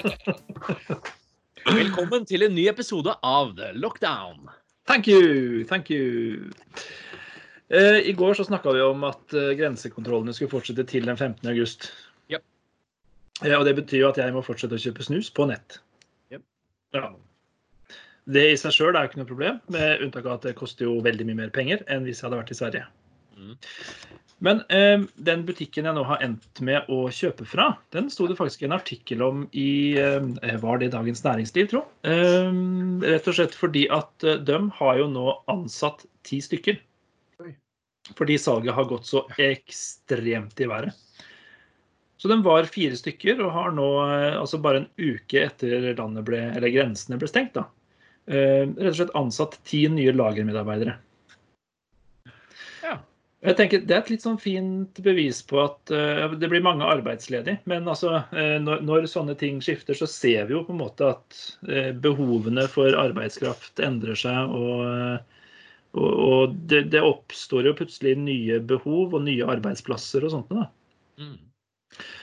Velkommen 1.80 2.24
til 2.28 2.44
en 2.46 2.54
ny 2.56 2.66
episode 2.70 3.12
av 3.26 3.52
The 3.58 3.72
Lockdown. 3.76 4.48
Thank 4.88 5.08
you, 5.08 5.64
thank 5.68 5.90
you. 5.90 6.50
Eh, 7.68 8.00
I 8.10 8.12
går 8.16 8.34
så 8.34 8.44
snakka 8.44 8.72
vi 8.74 8.82
om 8.82 9.04
at 9.06 9.34
eh, 9.36 9.52
grensekontrollene 9.58 10.34
skulle 10.34 10.52
fortsette 10.52 10.86
til 10.90 11.06
den 11.06 11.16
15. 11.16 11.46
august. 11.52 11.90
Yep. 12.32 12.42
Eh, 13.44 13.56
og 13.58 13.66
det 13.68 13.76
betyr 13.78 14.04
jo 14.04 14.10
at 14.10 14.20
jeg 14.22 14.34
må 14.34 14.42
fortsette 14.46 14.78
å 14.78 14.82
kjøpe 14.82 15.06
snus 15.06 15.30
på 15.36 15.46
nett. 15.50 15.78
Yep. 16.32 16.46
Ja. 16.96 17.12
Det 18.30 18.46
i 18.52 18.56
seg 18.60 18.74
sjøl 18.74 18.94
er 18.94 19.04
jo 19.04 19.12
ikke 19.12 19.22
noe 19.22 19.30
problem, 19.30 19.60
med 19.74 20.02
unntak 20.04 20.26
av 20.26 20.38
at 20.38 20.48
det 20.48 20.56
koster 20.58 20.88
jo 20.88 20.98
veldig 21.04 21.28
mye 21.28 21.44
mer 21.44 21.54
penger 21.54 21.84
enn 21.90 22.06
hvis 22.06 22.20
jeg 22.20 22.28
hadde 22.28 22.40
vært 22.42 22.54
i 22.54 22.58
Sverige. 22.58 22.88
Mm. 23.40 23.56
Men 24.44 24.60
eh, 24.72 25.02
den 25.20 25.42
butikken 25.48 25.88
jeg 25.88 25.96
nå 25.96 26.02
har 26.08 26.22
endt 26.24 26.60
med 26.64 26.88
å 26.92 27.02
kjøpe 27.12 27.46
fra, 27.48 27.70
den 27.92 28.08
sto 28.12 28.28
det 28.28 28.36
faktisk 28.38 28.64
en 28.64 28.76
artikkel 28.76 29.24
om 29.24 29.42
i 29.56 29.96
eh, 30.00 30.54
Var 30.62 30.80
det 30.80 30.92
Dagens 30.94 31.24
Næringsliv, 31.24 31.70
tro? 31.72 31.82
Eh, 32.08 32.52
rett 33.04 33.28
og 33.28 33.36
slett 33.36 33.56
fordi 33.56 33.86
at 33.92 34.28
eh, 34.28 34.40
de 34.44 34.60
har 34.78 35.00
jo 35.00 35.10
nå 35.12 35.26
ansatt 35.52 36.06
ti 36.28 36.40
stykker. 36.44 36.80
Fordi 38.16 38.38
salget 38.40 38.74
har 38.74 38.88
gått 38.90 39.06
så 39.06 39.22
ekstremt 39.38 40.60
i 40.60 40.68
været. 40.68 40.96
Så 42.20 42.28
de 42.28 42.36
var 42.44 42.66
fire 42.68 42.96
stykker 42.98 43.38
og 43.40 43.52
har 43.54 43.70
nå, 43.72 43.88
eh, 44.12 44.34
altså 44.36 44.60
bare 44.60 44.82
en 44.82 44.88
uke 45.00 45.44
etter 45.46 45.92
landet 45.96 46.26
ble, 46.26 46.40
eller 46.52 46.72
grensene 46.74 47.16
ble 47.20 47.28
stengt, 47.30 47.54
da, 47.56 47.64
eh, 48.28 48.66
rett 48.66 48.90
og 48.92 48.98
slett 48.98 49.14
ansatt 49.16 49.56
ti 49.64 49.86
nye 49.88 50.12
lagermedarbeidere. 50.12 50.98
Ja. 52.84 52.98
Jeg 53.40 53.56
tenker 53.56 53.84
Det 53.88 53.94
er 53.94 54.02
et 54.02 54.10
litt 54.12 54.24
sånn 54.24 54.40
fint 54.40 54.98
bevis 55.00 55.40
på 55.48 55.62
at 55.62 55.92
uh, 55.94 56.32
det 56.36 56.50
blir 56.52 56.64
mange 56.64 56.84
arbeidsledige. 56.84 57.62
Men 57.70 57.88
altså, 57.88 58.18
uh, 58.34 58.56
når, 58.60 58.82
når 58.84 59.08
sånne 59.08 59.36
ting 59.40 59.62
skifter, 59.64 59.96
så 59.96 60.08
ser 60.10 60.48
vi 60.48 60.56
jo 60.58 60.64
på 60.66 60.74
en 60.74 60.82
måte 60.82 61.08
at 61.14 61.38
uh, 61.70 61.92
behovene 62.04 62.66
for 62.68 62.96
arbeidskraft 63.00 63.80
endrer 63.84 64.18
seg. 64.20 64.52
Og, 64.52 65.38
og, 65.96 66.10
og 66.10 66.58
det, 66.68 66.90
det 66.92 67.00
oppstår 67.00 67.70
jo 67.70 67.78
plutselig 67.80 68.18
nye 68.20 68.60
behov 68.60 69.16
og 69.16 69.24
nye 69.24 69.48
arbeidsplasser 69.56 70.28
og 70.28 70.36
sånt. 70.36 70.52
da. 70.52 70.68
Mm. 71.20 71.38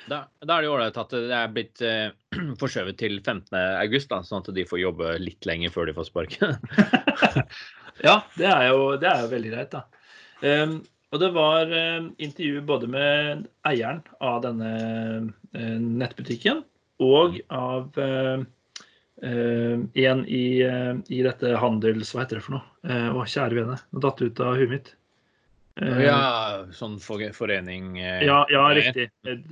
Da, 0.08 0.22
da 0.45 0.56
er 0.56 0.64
det 0.64 0.70
jo 0.70 0.76
ålreit 0.78 0.98
at 1.02 1.14
det 1.14 1.36
er 1.36 1.50
blitt 1.52 1.82
eh, 1.84 2.14
forskjøvet 2.62 2.98
til 3.02 3.18
15. 3.20 3.50
august, 3.82 4.10
da, 4.14 4.22
sånn 4.23 4.45
at 4.45 4.54
de 4.56 4.64
får 4.70 4.80
jobbe 4.80 5.18
litt 5.20 5.50
lenger 5.50 5.73
før 5.73 5.90
de 5.90 5.98
får 5.98 6.12
sparken. 6.12 6.56
Ja, 8.06 8.20
det 8.38 8.45
er 8.45 8.68
jo, 8.70 8.82
det 9.02 9.08
er 9.10 9.23
jo 9.23 9.30
veldig 9.32 9.52
greit, 9.56 9.72
da. 9.73 9.80
Ehm, 10.45 10.76
og 11.14 11.22
det 11.22 11.30
var 11.36 11.72
eh, 11.72 12.10
intervju 12.18 12.62
både 12.68 12.90
med 12.92 13.48
eieren 13.68 14.04
av 14.20 14.42
denne 14.44 14.72
eh, 15.56 15.78
nettbutikken 15.80 16.64
og 17.04 17.40
av 17.54 18.00
eh, 18.02 18.46
en 19.18 20.20
i, 20.30 20.46
i 21.10 21.20
dette 21.26 21.56
handels... 21.58 22.12
Hva 22.14 22.22
heter 22.22 22.38
det 22.38 22.46
for 22.46 22.58
noe? 22.58 22.68
Eh, 22.86 23.08
å, 23.10 23.24
kjære 23.26 23.58
vene, 23.58 23.78
nå 23.90 24.02
datt 24.04 24.22
det 24.22 24.30
ut 24.30 24.42
av 24.46 24.60
huet 24.60 24.74
mitt. 24.76 24.92
Eh, 25.82 26.04
ja, 26.06 26.20
sånn 26.74 27.00
for, 27.02 27.22
forening 27.38 27.98
ja, 28.02 28.44
ja, 28.50 28.68
riktig. 28.74 29.10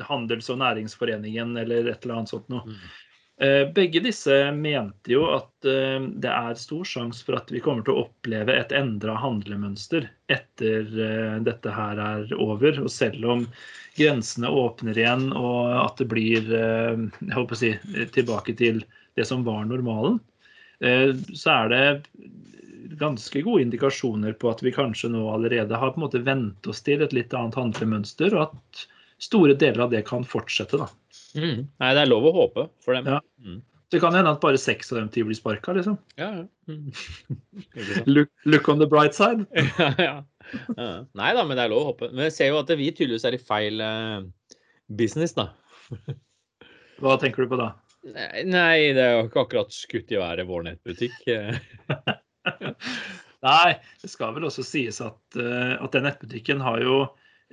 Handels- 0.09 0.49
og 0.53 0.61
næringsforeningen 0.61 1.55
eller 1.61 1.91
et 1.91 2.05
eller 2.05 2.19
annet 2.19 2.33
sånt 2.33 2.49
noe. 2.53 2.65
Mm. 2.65 2.85
Eh, 3.37 3.67
Begge 3.73 3.99
disse 3.99 4.31
mente 4.55 5.11
jo 5.11 5.25
at 5.27 5.67
eh, 5.67 5.99
det 6.23 6.31
er 6.31 6.59
stor 6.59 6.87
sjanse 6.87 7.25
for 7.27 7.35
at 7.35 7.49
vi 7.51 7.59
kommer 7.63 7.83
til 7.83 7.97
å 7.97 8.05
oppleve 8.05 8.55
et 8.55 8.71
endra 8.71 9.17
handlemønster 9.19 10.07
etter 10.31 10.87
eh, 10.87 11.35
dette 11.43 11.73
her 11.75 11.99
er 11.99 12.31
over. 12.39 12.79
Og 12.85 12.91
selv 12.91 13.27
om 13.33 13.43
grensene 13.99 14.51
åpner 14.51 14.95
igjen 15.01 15.27
og 15.35 15.73
at 15.81 15.99
det 15.99 16.07
blir 16.11 16.47
jeg 16.47 17.35
håper 17.35 17.57
å 17.57 17.59
si, 17.59 17.73
tilbake 18.15 18.55
til 18.59 18.81
det 19.15 19.27
som 19.27 19.43
var 19.47 19.63
normalen, 19.67 20.17
så 21.31 21.51
er 21.53 21.69
det 21.71 21.85
ganske 22.99 23.39
gode 23.45 23.63
indikasjoner 23.63 24.35
på 24.35 24.49
at 24.51 24.59
vi 24.59 24.73
kanskje 24.75 25.07
nå 25.13 25.21
allerede 25.31 25.79
har 25.79 25.93
på 25.93 26.01
en 26.01 26.03
måte 26.03 26.19
vent 26.27 26.67
oss 26.67 26.83
til 26.83 27.05
et 27.05 27.15
litt 27.15 27.31
annet 27.31 27.55
handlemønster, 27.55 28.35
og 28.35 28.49
at 28.49 28.83
store 29.23 29.55
deler 29.55 29.85
av 29.87 29.95
det 29.95 30.03
kan 30.11 30.27
fortsette. 30.27 30.81
da. 30.83 30.89
Mm. 31.35 31.65
Nei, 31.81 31.93
det 31.95 32.03
er 32.03 32.09
lov 32.09 32.27
å 32.29 32.35
håpe 32.35 32.67
for 32.83 32.97
dem. 32.97 33.07
Ja. 33.11 33.21
Mm. 33.43 33.61
Det 33.93 34.01
kan 34.01 34.15
hende 34.17 34.31
at 34.33 34.41
bare 34.41 34.59
seks 34.59 34.89
av 34.91 34.97
dem 34.97 35.09
ti 35.13 35.21
blir 35.23 35.37
sparka, 35.37 35.75
liksom. 35.77 35.97
Ja, 36.19 36.31
ja. 36.41 36.45
Mm. 36.71 36.89
Look, 38.15 38.31
look 38.43 38.69
on 38.71 38.81
the 38.81 38.87
bright 38.89 39.15
side. 39.15 39.45
ja, 39.55 39.91
ja. 40.01 40.15
ja. 40.75 40.89
Nei 41.15 41.31
da, 41.37 41.45
men 41.45 41.57
det 41.57 41.67
er 41.67 41.73
lov 41.73 41.83
å 41.83 41.89
håpe. 41.91 42.09
Men 42.13 42.27
jeg 42.29 42.37
ser 42.37 42.51
jo 42.51 42.61
at 42.63 42.73
vi 42.73 42.89
tydeligvis 42.91 43.27
er 43.29 43.37
i 43.37 43.41
feil 43.41 43.83
eh, 43.85 44.19
business, 44.99 45.35
da. 45.37 45.51
Hva 47.03 47.17
tenker 47.21 47.45
du 47.45 47.51
på 47.51 47.59
da? 47.61 47.73
Nei, 48.05 48.45
nei, 48.47 48.77
det 48.95 49.03
er 49.03 49.13
jo 49.15 49.27
ikke 49.29 49.45
akkurat 49.45 49.73
skutt 49.73 50.11
i 50.13 50.19
været 50.21 50.49
vår 50.49 50.65
nettbutikk. 50.67 51.15
Nei, 53.45 53.71
det 54.01 54.09
skal 54.09 54.33
vel 54.35 54.47
også 54.47 54.65
sies 54.65 55.01
at, 55.03 55.21
eh, 55.37 55.75
at 55.77 55.93
den 55.93 56.05
nettbutikken 56.07 56.63
har 56.65 56.81
jo 56.81 57.03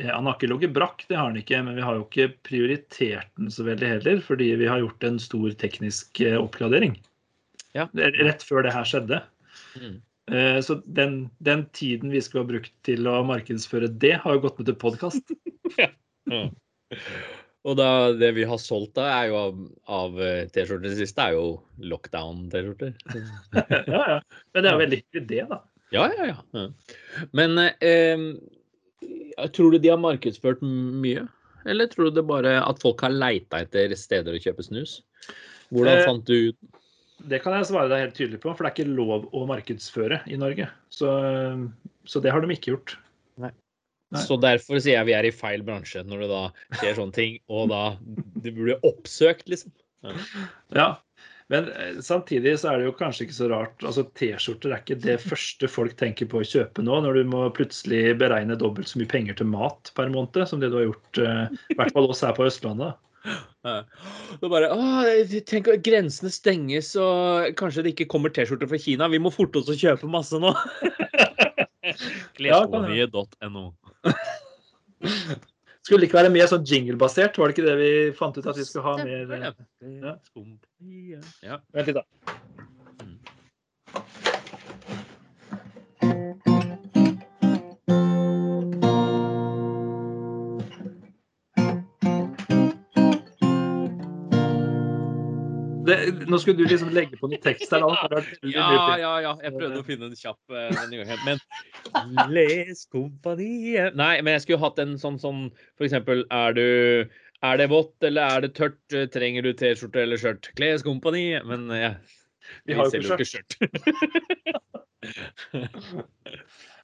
Han 0.00 0.24
har 0.26 0.38
ikke 0.38 0.48
ligget 0.48 0.72
brakk, 0.72 1.04
det 1.08 1.18
har 1.18 1.28
han 1.28 1.36
ikke, 1.36 1.58
men 1.66 1.76
vi 1.76 1.84
har 1.84 1.98
jo 1.98 2.06
ikke 2.06 2.30
prioritert 2.48 3.28
den 3.36 3.50
så 3.52 3.66
veldig 3.66 3.90
heller, 3.90 4.22
fordi 4.24 4.48
vi 4.56 4.70
har 4.70 4.80
gjort 4.80 5.04
en 5.04 5.18
stor 5.20 5.52
teknisk 5.60 6.22
eh, 6.24 6.38
oppgradering. 6.40 6.96
Ja. 7.76 7.88
Rett 7.92 8.44
før 8.46 8.64
det 8.64 8.72
her 8.72 8.88
skjedde. 8.88 9.20
Mm. 9.76 10.00
Eh, 10.32 10.58
Så 10.64 10.78
den, 10.84 11.30
den 11.44 11.66
tiden 11.76 12.12
vi 12.12 12.22
skulle 12.24 12.46
ha 12.46 12.52
brukt 12.54 12.72
til 12.88 13.08
å 13.08 13.20
markedsføre 13.28 13.92
det, 14.00 14.16
har 14.24 14.38
jo 14.38 14.44
gått 14.46 14.62
med 14.62 14.72
til 14.72 14.80
podkast. 14.80 15.36
Ja. 16.30 16.44
Og 17.64 17.76
da, 17.78 18.12
det 18.14 18.28
vi 18.36 18.44
har 18.44 18.58
solgt 18.60 18.98
da, 18.98 19.06
er 19.08 19.30
jo 19.30 19.36
av, 19.38 19.60
av 19.88 20.18
eh, 20.20 20.42
T-skjorter 20.52 20.92
siste, 20.98 21.24
er 21.24 21.38
jo 21.38 21.46
lockdown-T-skjorter. 21.80 22.92
ja, 23.94 24.02
ja. 24.12 24.18
Men 24.52 24.58
det 24.58 24.68
er 24.68 24.74
jo 24.74 24.82
veldig 24.82 24.98
hyggelig, 25.00 25.22
det, 25.30 25.46
da. 25.48 25.58
Ja, 25.94 26.04
ja, 26.12 26.28
ja. 26.28 26.66
Men 27.36 27.56
eh, 27.64 28.26
tror 29.56 29.72
du 29.72 29.78
de 29.82 29.90
har 29.92 30.00
markedsført 30.00 30.62
mye? 30.62 31.26
Eller 31.68 31.88
tror 31.90 32.10
du 32.10 32.18
det 32.18 32.26
bare 32.26 32.56
at 32.62 32.80
folk 32.82 33.02
har 33.04 33.14
leita 33.14 33.62
etter 33.62 33.94
steder 33.98 34.36
å 34.36 34.42
kjøpe 34.42 34.64
snus? 34.66 35.00
Hvordan 35.72 35.98
Eh, 35.98 36.04
fant 36.08 36.26
du 36.26 36.50
ut 36.50 36.80
Det 37.22 37.38
kan 37.42 37.54
jeg 37.54 37.68
svare 37.70 37.88
deg 37.88 38.02
helt 38.02 38.16
tydelig 38.18 38.40
på, 38.42 38.50
for 38.50 38.64
det 38.64 38.72
er 38.72 38.76
ikke 38.76 38.96
lov 38.98 39.28
å 39.30 39.44
markedsføre 39.46 40.24
i 40.26 40.38
Norge. 40.40 40.66
Så, 40.90 41.06
så 42.04 42.20
det 42.20 42.32
har 42.34 42.42
de 42.42 42.50
ikke 42.50 42.74
gjort. 42.74 42.96
Nei. 43.38 43.52
Så 44.18 44.36
derfor 44.42 44.80
sier 44.82 44.98
jeg 44.98 45.08
vi 45.08 45.14
er 45.16 45.28
i 45.28 45.32
feil 45.32 45.62
bransje, 45.64 46.02
når 46.04 46.24
det 46.24 46.30
da 46.32 46.42
skjer 46.80 46.98
sånne 46.98 47.16
ting. 47.16 47.38
Og 47.46 47.70
da 47.70 47.94
Det 48.42 48.52
blir 48.56 48.74
oppsøkt, 48.82 49.46
liksom. 49.48 49.70
Ja, 50.74 50.96
men 51.52 51.68
eh, 51.76 52.00
samtidig 52.00 52.54
så 52.60 52.72
er 52.72 52.80
det 52.80 52.88
jo 52.88 52.94
kanskje 52.96 53.26
ikke 53.26 53.36
så 53.36 53.48
rart. 53.52 53.84
altså 53.84 54.06
T-skjorter 54.16 54.72
er 54.72 54.80
ikke 54.80 55.00
det 55.04 55.18
første 55.20 55.68
folk 55.68 55.94
tenker 56.00 56.30
på 56.32 56.40
å 56.40 56.48
kjøpe 56.48 56.84
nå, 56.84 57.00
når 57.04 57.20
du 57.20 57.30
må 57.34 57.44
plutselig 57.52 58.16
beregne 58.22 58.56
dobbelt 58.58 58.88
så 58.88 59.00
mye 59.00 59.10
penger 59.10 59.36
til 59.38 59.50
mat 59.52 59.92
per 59.98 60.08
måned 60.14 60.48
som 60.48 60.62
det 60.62 60.72
du 60.72 60.78
har 60.80 60.88
gjort, 60.88 61.20
eh, 61.20 61.44
i 61.74 61.76
hvert 61.76 61.92
fall 61.92 62.08
oss 62.08 62.24
her 62.24 62.32
på 62.38 62.48
Østlandet. 62.48 62.96
Da 63.62 63.74
Det 64.40 64.48
er 64.48 64.50
bare, 64.50 64.72
Åh, 64.74 65.36
tenk 65.46 65.68
at 65.70 65.84
grensene 65.86 66.32
stenges, 66.32 66.94
og 66.98 67.52
kanskje 67.60 67.84
det 67.84 67.94
ikke 67.94 68.08
kommer 68.16 68.32
T-skjorter 68.32 68.70
fra 68.72 68.80
Kina. 68.80 69.12
Vi 69.12 69.20
må 69.22 69.30
forte 69.34 69.60
oss 69.60 69.70
å 69.70 69.78
kjøpe 69.78 70.10
masse 70.10 70.40
nå. 70.40 70.56
Kleskoloniet.no. 72.40 73.68
Skulle 75.82 76.00
det 76.00 76.10
ikke 76.10 76.20
være 76.20 76.30
mer 76.30 76.46
sånn 76.50 76.66
jingle-basert? 76.68 77.38
Var 77.38 77.50
det 77.50 77.56
ikke 77.56 77.66
det 77.66 77.76
vi 77.80 77.90
fant 78.14 78.36
ut 78.38 78.46
at 78.46 78.58
vi 78.58 78.66
skulle 78.68 78.86
ha 78.86 78.94
mer 79.02 79.32
eh, 79.34 79.48
Ja. 81.42 81.58
Vent 81.74 81.90
litt, 81.90 81.98
da. 81.98 82.04
Det, 95.92 96.28
nå 96.30 96.38
skulle 96.40 96.58
du 96.58 96.70
liksom 96.70 96.92
legge 96.96 97.18
på 97.20 97.28
noe 97.30 97.40
tekst 97.42 97.72
her. 97.74 97.84
da. 97.84 98.22
Ja, 98.48 98.68
ja, 99.00 99.12
ja. 99.24 99.32
Jeg 99.44 99.54
prøvde 99.56 99.82
å 99.82 99.86
finne 99.86 100.08
en 100.08 100.16
kjapp 100.18 100.40
uh, 100.54 100.68
denne 100.72 101.02
gangen. 101.02 101.18
Men 101.26 102.32
Leskompaniet 102.32 103.98
Nei, 103.98 104.14
men 104.24 104.36
jeg 104.36 104.46
skulle 104.46 104.62
hatt 104.62 104.78
en 104.82 104.94
sånn 105.00 105.18
sånn 105.20 105.40
For 105.76 105.86
eksempel, 105.88 106.24
er 106.32 106.56
du 106.56 106.66
er 107.42 107.58
det 107.58 107.66
vått 107.72 108.06
eller 108.06 108.36
er 108.36 108.44
det 108.44 108.52
tørt? 108.54 108.78
Trenger 109.14 109.42
du 109.42 109.50
T-skjorte 109.58 110.04
eller 110.04 110.20
skjørt? 110.20 110.52
Kleskompani. 110.58 111.24
Men 111.42 111.66
ja, 111.74 111.92
Vi 112.68 112.76
har 112.78 112.86
jo 112.86 113.02
ikke 113.02 113.26
skjørt. 113.26 113.58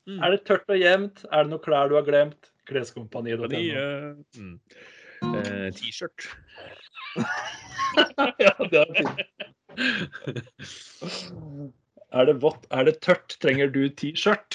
Er 0.08 0.32
det 0.32 0.44
tørt 0.49 0.70
og 0.72 0.78
jevnt? 0.81 1.25
Er 1.28 1.44
det 1.44 1.52
noen 1.52 1.64
klær 1.64 1.90
du 1.90 1.99
har 1.99 2.06
glemt? 2.06 2.49
Kleskompaniet.no. 2.69 3.44
Kompaniet. 3.44 4.38
Mm. 4.38 4.56
Eh, 5.22 5.70
T-skjørt. 5.76 6.20
ja, 8.44 8.52
det 8.70 8.78
er 8.82 8.90
fint. 8.96 9.18
Er 12.12 12.24
det 12.30 12.36
vått? 12.42 12.62
Er 12.72 12.82
det 12.88 12.96
tørt? 13.04 13.28
Trenger 13.42 13.68
du 13.74 13.82
T-skjørt? 13.90 14.52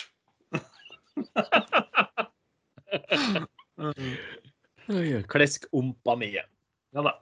Klesskompaniet. 5.32 6.48
Ja 6.94 7.02
da. 7.10 7.14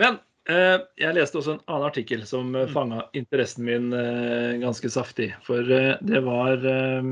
Men 0.00 0.12
Eh, 0.50 0.78
Jeg 0.98 1.14
leste 1.14 1.36
også 1.38 1.52
en 1.52 1.60
annen 1.68 1.84
artikkel 1.86 2.24
som 2.26 2.50
Mm. 2.56 2.68
fanga 2.72 3.02
interessen 3.14 3.64
min 3.64 3.92
eh, 3.92 4.58
ganske 4.58 4.88
saftig. 4.90 5.34
For 5.44 5.58
eh, 5.60 5.96
det 6.00 6.24
var 6.24 6.64
eh, 6.66 7.02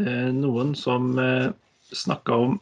eh, 0.00 0.32
noen 0.32 0.74
som 0.74 1.14
snakka 1.92 2.32
om 2.34 2.54
eh, 2.56 2.60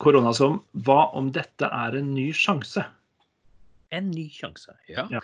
korona 0.00 0.30
som 0.32 0.60
Hva 0.86 1.10
om 1.18 1.26
dette 1.34 1.68
er 1.68 1.98
en 1.98 2.12
ny 2.14 2.30
sjanse? 2.36 2.84
En 3.92 4.08
ny 4.10 4.28
sjanse. 4.32 4.72
Ja. 4.88 5.04
Ja. 5.12 5.20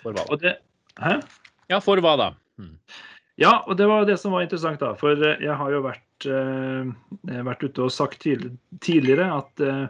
For 0.00 0.14
hva 0.14 0.22
da? 0.22 0.30
Og 0.32 0.40
det, 0.40 0.54
hæ? 1.00 1.18
Ja, 1.72 1.80
for 1.84 2.00
hva 2.04 2.14
da? 2.20 2.30
Hmm. 2.60 2.78
Ja, 3.40 3.58
og 3.66 3.76
det 3.76 3.86
var 3.90 4.04
det 4.06 4.18
som 4.22 4.34
var 4.34 4.44
interessant, 4.44 4.80
da. 4.80 4.92
For 4.98 5.18
eh, 5.18 5.40
jeg 5.42 5.56
har 5.58 5.72
jo 5.74 5.82
vært, 5.84 6.26
eh, 6.30 7.40
vært 7.48 7.64
ute 7.66 7.86
og 7.86 7.92
sagt 7.92 8.24
tidligere 8.24 9.30
at 9.34 9.64
eh, 9.64 9.86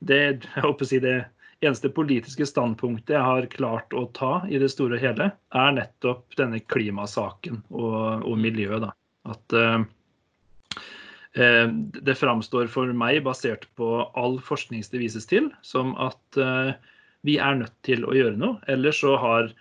det, 0.00 0.20
jeg 0.54 0.64
håper 0.64 0.86
å 0.86 0.90
si 0.92 1.02
det 1.04 1.18
eneste 1.58 1.90
politiske 1.90 2.46
standpunktet 2.46 3.16
jeg 3.16 3.26
har 3.26 3.48
klart 3.50 3.94
å 3.96 4.06
ta 4.14 4.32
i 4.46 4.60
det 4.62 4.70
store 4.72 4.96
og 4.96 5.02
hele, 5.02 5.30
er 5.34 5.72
nettopp 5.74 6.36
denne 6.38 6.62
klimasaken 6.70 7.64
og, 7.74 8.24
og 8.24 8.38
miljøet. 8.40 8.86
da. 8.86 8.92
At 9.28 9.58
eh, 9.58 9.74
eh, 9.74 9.86
det 11.38 12.16
framstår 12.18 12.70
for 12.72 12.90
meg, 12.96 13.22
basert 13.26 13.66
på 13.78 13.88
all 14.18 14.38
forskning 14.42 14.82
det 14.90 15.02
vises 15.02 15.28
til, 15.30 15.50
som 15.62 15.94
at 16.02 16.38
eh, 16.40 16.72
vi 17.26 17.38
er 17.42 17.60
nødt 17.60 17.74
til 17.86 18.06
å 18.06 18.14
gjøre 18.16 18.38
noe. 18.40 18.58
Ellers 18.70 19.00
så 19.04 19.16
har 19.20 19.52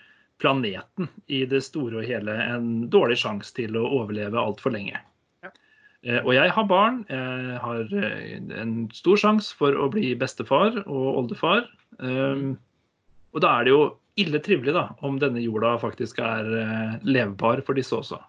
planeten 0.42 1.10
i 1.28 1.44
det 1.50 1.64
store 1.66 2.02
og 2.02 2.10
hele 2.10 2.34
en 2.46 2.88
dårlig 2.94 3.20
sjanse 3.24 3.54
til 3.58 3.78
å 3.78 3.86
overleve 4.02 4.42
altfor 4.42 4.74
lenge. 4.76 5.00
Eh, 5.46 6.22
Og 6.24 6.34
jeg 6.38 6.54
har 6.54 6.70
barn. 6.70 7.04
Jeg 7.10 7.62
har 7.64 7.94
eh, 8.02 8.38
en 8.62 8.76
stor 8.94 9.18
sjanse 9.18 9.54
for 9.58 9.78
å 9.78 9.90
bli 9.94 10.14
bestefar 10.16 10.84
og 10.86 11.24
oldefar. 11.24 11.66
Og 11.98 13.42
da 13.44 13.54
er 13.60 13.68
det 13.68 13.74
jo 13.74 13.82
ille 14.18 14.42
trivelig 14.42 14.74
da, 14.74 14.88
om 15.06 15.20
denne 15.22 15.42
jorda 15.44 15.76
faktisk 15.82 16.20
er 16.24 16.48
eh, 16.62 16.96
levbar 17.06 17.62
for 17.66 17.78
disse 17.78 17.94
også. 17.94 18.20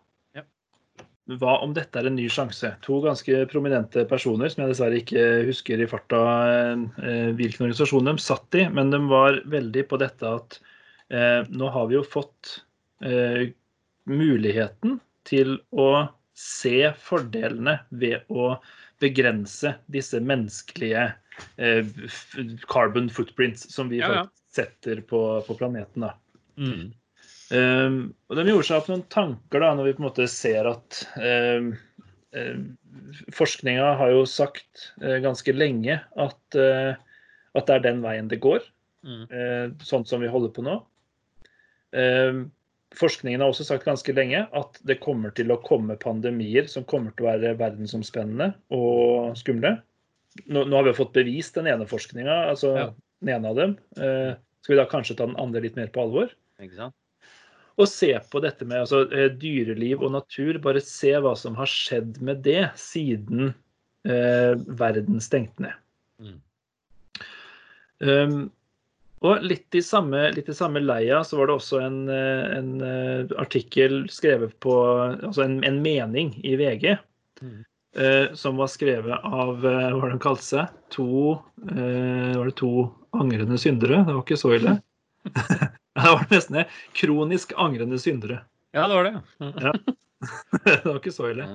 Hva 1.28 1.58
om 1.60 1.74
dette 1.76 2.00
er 2.00 2.06
en 2.08 2.16
ny 2.16 2.24
sjanse? 2.32 2.70
To 2.86 3.02
ganske 3.04 3.42
prominente 3.52 4.06
personer 4.08 4.48
som 4.48 4.62
jeg 4.64 4.72
dessverre 4.72 5.00
ikke 5.02 5.24
husker 5.48 5.82
i 5.84 5.88
farta 5.90 6.20
eh, 7.04 7.30
hvilken 7.36 7.66
organisasjon 7.66 8.08
de 8.08 8.14
satt 8.22 8.56
i, 8.56 8.64
men 8.72 8.88
de 8.94 9.02
var 9.10 9.42
veldig 9.52 9.84
på 9.90 9.98
dette 10.00 10.24
at 10.38 10.56
eh, 11.12 11.42
nå 11.52 11.68
har 11.74 11.90
vi 11.90 11.98
jo 11.98 12.04
fått 12.06 12.54
eh, 13.04 13.50
muligheten 14.08 14.96
til 15.28 15.58
å 15.76 15.90
se 16.38 16.94
fordelene 17.04 17.76
ved 17.90 18.24
å 18.32 18.54
begrense 19.02 19.74
disse 19.92 20.20
menneskelige 20.24 21.10
eh, 21.60 21.92
carbon 22.72 23.10
footprints 23.12 23.68
som 23.74 23.92
vi 23.92 24.00
Ja, 24.00 24.14
ja. 24.22 24.24
setter 24.54 25.04
på, 25.04 25.20
på 25.44 25.58
planeten. 25.60 26.08
da. 26.08 26.14
Mm. 26.56 26.88
Um, 27.50 28.14
og 28.28 28.36
de 28.36 28.44
gjorde 28.50 28.66
seg 28.68 28.76
opp 28.82 28.88
noen 28.90 29.04
tanker 29.08 29.62
da, 29.64 29.70
når 29.78 29.86
vi 29.88 29.92
på 29.96 30.02
en 30.02 30.06
måte 30.10 30.26
ser 30.28 30.66
at 30.68 30.98
um, 31.16 31.70
um, 32.36 32.64
Forskninga 33.32 33.94
har 33.96 34.10
jo 34.12 34.26
sagt 34.28 34.90
uh, 35.00 35.16
ganske 35.24 35.54
lenge 35.56 35.96
at, 36.20 36.58
uh, 36.60 36.92
at 37.56 37.70
det 37.70 37.76
er 37.78 37.86
den 37.88 38.02
veien 38.04 38.28
det 38.28 38.40
går, 38.44 38.66
Mm. 39.06 39.20
eh, 39.30 39.68
sånn 39.86 40.02
som 40.04 40.18
vi 40.20 40.26
holder 40.28 40.50
på 40.50 40.62
nå. 40.66 40.72
Forskningen 42.98 43.40
har 43.40 43.52
også 43.52 43.64
sagt 43.68 43.84
ganske 43.86 44.10
lenge 44.16 44.40
at 44.58 44.78
det 44.90 44.96
kommer 45.04 45.30
til 45.38 45.52
å 45.54 45.58
komme 45.62 45.94
pandemier 46.02 46.66
som 46.68 46.82
kommer 46.88 47.12
til 47.14 47.26
å 47.26 47.28
være 47.30 47.52
verdensomspennende 47.60 48.48
og 48.74 49.36
skumle. 49.38 49.76
Nå, 50.50 50.64
nå 50.66 50.80
har 50.80 50.88
vi 50.88 50.96
fått 50.98 51.14
bevist 51.14 51.54
den 51.56 51.70
ene 51.70 51.86
forskninga, 51.88 52.40
altså 52.50 52.72
Ja. 52.74 52.86
den 53.22 53.34
ene 53.36 53.48
av 53.52 53.56
dem. 53.62 53.76
Skal 53.94 54.74
vi 54.74 54.80
da 54.82 54.88
kanskje 54.90 55.16
ta 55.16 55.26
den 55.30 55.38
andre 55.38 55.62
litt 55.62 55.76
mer 55.78 55.94
på 55.94 56.02
alvor? 56.02 56.34
Ikke 56.60 56.74
sant? 56.74 56.94
Og 57.78 57.86
se 57.86 58.10
på 58.32 58.42
dette 58.42 58.66
med 58.66 58.82
altså, 58.82 59.04
eh, 59.14 59.30
dyreliv 59.38 60.02
og 60.02 60.14
natur. 60.16 60.58
Bare 60.62 60.82
se 60.82 61.14
hva 61.22 61.34
som 61.38 61.58
har 61.58 61.70
skjedd 61.70 62.18
med 62.24 62.42
det 62.46 62.70
siden 62.80 63.52
eh, 64.08 64.54
verden 64.80 65.22
stengte 65.22 65.68
ned. 65.68 65.82
Mm. 66.18 66.38
Um, 67.98 68.40
og 69.26 69.42
litt 69.42 69.74
i, 69.74 69.82
samme, 69.82 70.28
litt 70.36 70.50
i 70.50 70.54
samme 70.54 70.82
leia 70.82 71.24
så 71.26 71.40
var 71.40 71.50
det 71.50 71.56
også 71.58 71.80
en, 71.82 71.98
eh, 72.12 72.44
en 72.58 72.68
eh, 72.86 73.32
artikkel 73.40 74.04
skrevet 74.14 74.54
på 74.62 74.74
Altså 75.00 75.42
en, 75.42 75.58
en 75.66 75.80
mening 75.82 76.36
i 76.46 76.54
VG. 76.58 76.92
Mm. 77.38 77.58
eh, 77.98 78.34
som 78.34 78.58
var 78.58 78.70
skrevet 78.70 79.14
av 79.22 79.60
hva 79.62 79.92
var 79.94 80.08
det 80.08 80.16
de 80.16 80.22
kalte 80.22 80.46
seg? 80.46 80.78
To, 80.94 81.36
eh, 81.70 82.34
var 82.34 82.50
det 82.50 82.56
to 82.58 82.88
angrende 83.14 83.58
syndere? 83.58 84.02
Det 84.06 84.14
var 84.14 84.24
ikke 84.24 84.38
så 84.38 84.54
ille. 84.58 84.78
det 86.04 86.14
var 86.14 86.28
nesten 86.30 86.60
det. 86.60 86.68
Kronisk 86.98 87.52
angrende 87.56 87.98
syndere. 88.02 88.42
Ja, 88.76 88.86
det 88.88 88.94
var 88.94 89.08
det. 89.08 89.20
ja. 89.38 89.74
det 90.64 90.84
var 90.84 90.98
ikke 91.00 91.14
så 91.14 91.30
ille. 91.32 91.48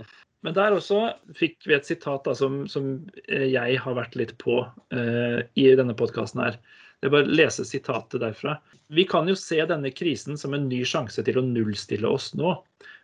Men 0.43 0.55
der 0.57 0.75
også 0.75 1.01
fikk 1.39 1.63
vi 1.67 1.75
et 1.77 1.87
sitat 1.87 2.25
da, 2.27 2.35
som, 2.35 2.63
som 2.71 2.95
eh, 3.29 3.47
jeg 3.53 3.79
har 3.79 3.95
vært 3.95 4.17
litt 4.19 4.33
på 4.43 4.59
uh, 4.67 5.39
i 5.55 5.67
denne 5.79 5.95
podkasten 5.95 6.43
her. 6.43 6.57
Jeg 7.03 7.11
bare 7.11 7.27
leser 7.27 7.67
sitatet 7.67 8.21
derfra. 8.23 8.57
Vi 8.95 9.05
kan 9.07 9.27
jo 9.27 9.35
se 9.39 9.59
denne 9.67 9.91
krisen 9.91 10.39
som 10.39 10.55
en 10.55 10.69
ny 10.69 10.83
sjanse 10.87 11.23
til 11.23 11.39
å 11.39 11.45
nullstille 11.47 12.07
oss 12.07 12.31
nå. 12.39 12.55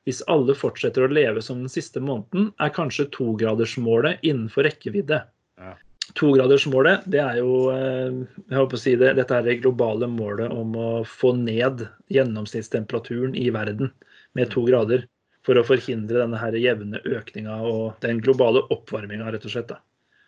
Hvis 0.08 0.22
alle 0.32 0.56
fortsetter 0.56 1.04
å 1.04 1.12
leve 1.12 1.44
som 1.44 1.60
den 1.64 1.72
siste 1.72 2.04
måneden, 2.04 2.52
er 2.64 2.72
kanskje 2.76 3.10
togradersmålet 3.16 4.24
innenfor 4.24 4.68
rekkevidde. 4.68 5.22
Ja. 5.60 5.76
Togradersmålet, 6.18 7.04
det 7.12 7.20
er 7.22 7.38
jo 7.42 7.70
eh, 7.74 8.16
jeg 8.50 8.58
håper 8.58 8.78
å 8.78 8.82
si 8.82 8.96
det, 8.98 9.14
dette 9.20 9.36
er 9.36 9.46
det 9.46 9.60
globale 9.62 10.08
målet 10.10 10.50
om 10.52 10.74
å 10.80 10.90
få 11.06 11.36
ned 11.38 11.86
gjennomsnittstemperaturen 12.10 13.36
i 13.38 13.50
verden 13.54 13.92
med 14.38 14.50
to 14.54 14.64
grader. 14.66 15.06
For 15.46 15.58
å 15.58 15.66
forhindre 15.66 16.20
denne 16.20 16.38
her 16.42 16.58
jevne 16.60 17.00
økninga 17.08 17.62
og 17.66 18.02
den 18.04 18.20
globale 18.22 18.66
oppvarminga, 18.74 19.30
rett 19.32 19.46
og 19.46 19.54
slett. 19.54 19.72
da 19.72 19.80